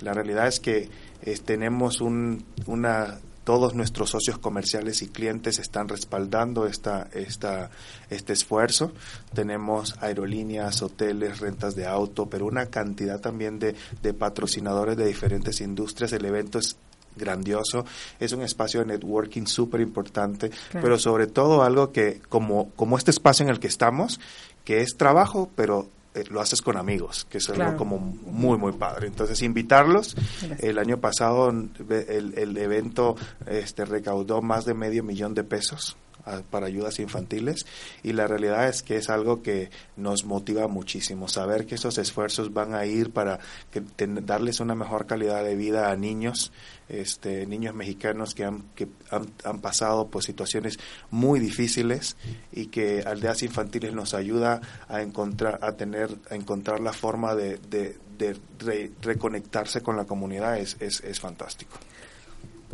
[0.00, 0.88] La realidad es que
[1.22, 7.70] eh, tenemos un, una todos nuestros socios comerciales y clientes están respaldando esta, esta,
[8.08, 8.92] este esfuerzo.
[9.34, 15.60] Tenemos aerolíneas, hoteles, rentas de auto, pero una cantidad también de, de patrocinadores de diferentes
[15.60, 16.12] industrias.
[16.14, 16.76] El evento es
[17.16, 17.84] grandioso,
[18.18, 20.82] es un espacio de networking súper importante, Claro.
[20.82, 24.20] pero sobre todo algo que, como, como este espacio en el que estamos,
[24.64, 28.72] que es trabajo, pero eh, lo haces con amigos, que es algo como muy, muy
[28.72, 29.08] padre.
[29.08, 30.14] Entonces, invitarlos.
[30.14, 30.60] Gracias.
[30.60, 35.96] El año pasado el, el evento este, recaudó más de medio millón de pesos
[36.26, 37.66] ah, para ayudas infantiles
[38.02, 41.28] y la realidad es que es algo que nos motiva muchísimo.
[41.28, 43.38] Saber que esos esfuerzos van a ir para
[43.70, 46.52] que ten- darles una mejor calidad de vida a niños
[46.88, 50.78] este niños mexicanos que han que han, pasado por situaciones
[51.10, 52.16] muy difíciles
[52.52, 57.56] y que aldeas infantiles nos ayuda a encontrar a tener a encontrar la forma de,
[57.70, 61.78] de, de re- reconectarse con la comunidad es, es, es fantástico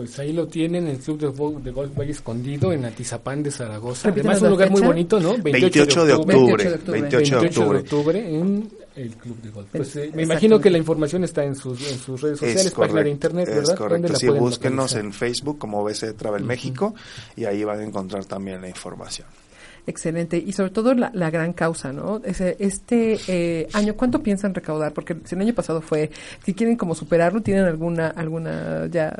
[0.00, 4.08] Pues ahí lo tienen, el Club de, de Golf Valle Escondido en Atizapán de Zaragoza.
[4.08, 4.88] Además, un la lugar muy fecha.
[4.88, 5.36] bonito, ¿no?
[5.36, 6.92] 28 de octubre 28 de octubre.
[6.92, 9.68] 28 de 28 de octubre octubre en el Club de Golf.
[9.72, 12.72] Pues, eh, me imagino que la información está en sus, en sus redes sociales, Es
[12.72, 13.76] página de correcto, internet, es ¿verdad?
[13.76, 13.94] correcto.
[13.94, 15.04] ¿Dónde la Sí, búsquenos localizar?
[15.04, 16.94] en Facebook como BC Travel México
[17.36, 19.28] y ahí van a encontrar también la información.
[19.86, 20.36] Excelente.
[20.36, 22.20] Y sobre todo la, la gran causa, ¿no?
[22.24, 24.92] Ese, este eh, año, ¿cuánto piensan recaudar?
[24.92, 26.10] Porque si el año pasado fue,
[26.44, 29.16] si quieren como superarlo, ¿tienen alguna alguna ya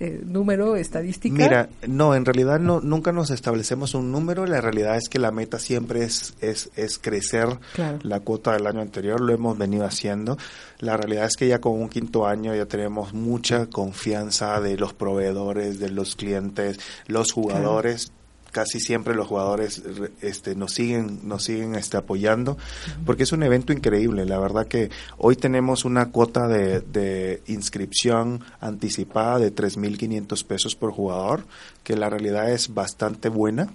[0.00, 1.34] eh, número, estadística?
[1.36, 4.46] Mira, no, en realidad no, nunca nos establecemos un número.
[4.46, 7.98] La realidad es que la meta siempre es, es, es crecer Claro.
[8.02, 9.20] la cuota del año anterior.
[9.20, 10.38] Lo hemos venido haciendo.
[10.78, 14.94] La realidad es que ya con un quinto año ya tenemos mucha confianza de los
[14.94, 18.12] proveedores, de los clientes, los jugadores.
[18.52, 22.58] Casi siempre los jugadores re- este, nos siguen, nos siguen este, apoyando,
[23.06, 24.26] porque es un evento increíble.
[24.26, 30.92] La verdad que hoy tenemos una cuota de, de inscripción anticipada de 3.500 pesos por
[30.92, 31.44] jugador,
[31.84, 33.72] que la realidad es bastante buena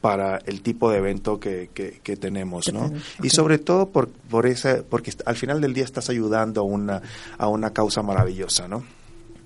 [0.00, 2.92] para el tipo de evento que, que, que tenemos, ¿no?
[3.22, 7.02] Y sobre todo por, por ese, porque al final del día estás ayudando a una,
[7.38, 8.84] a una causa maravillosa, ¿no?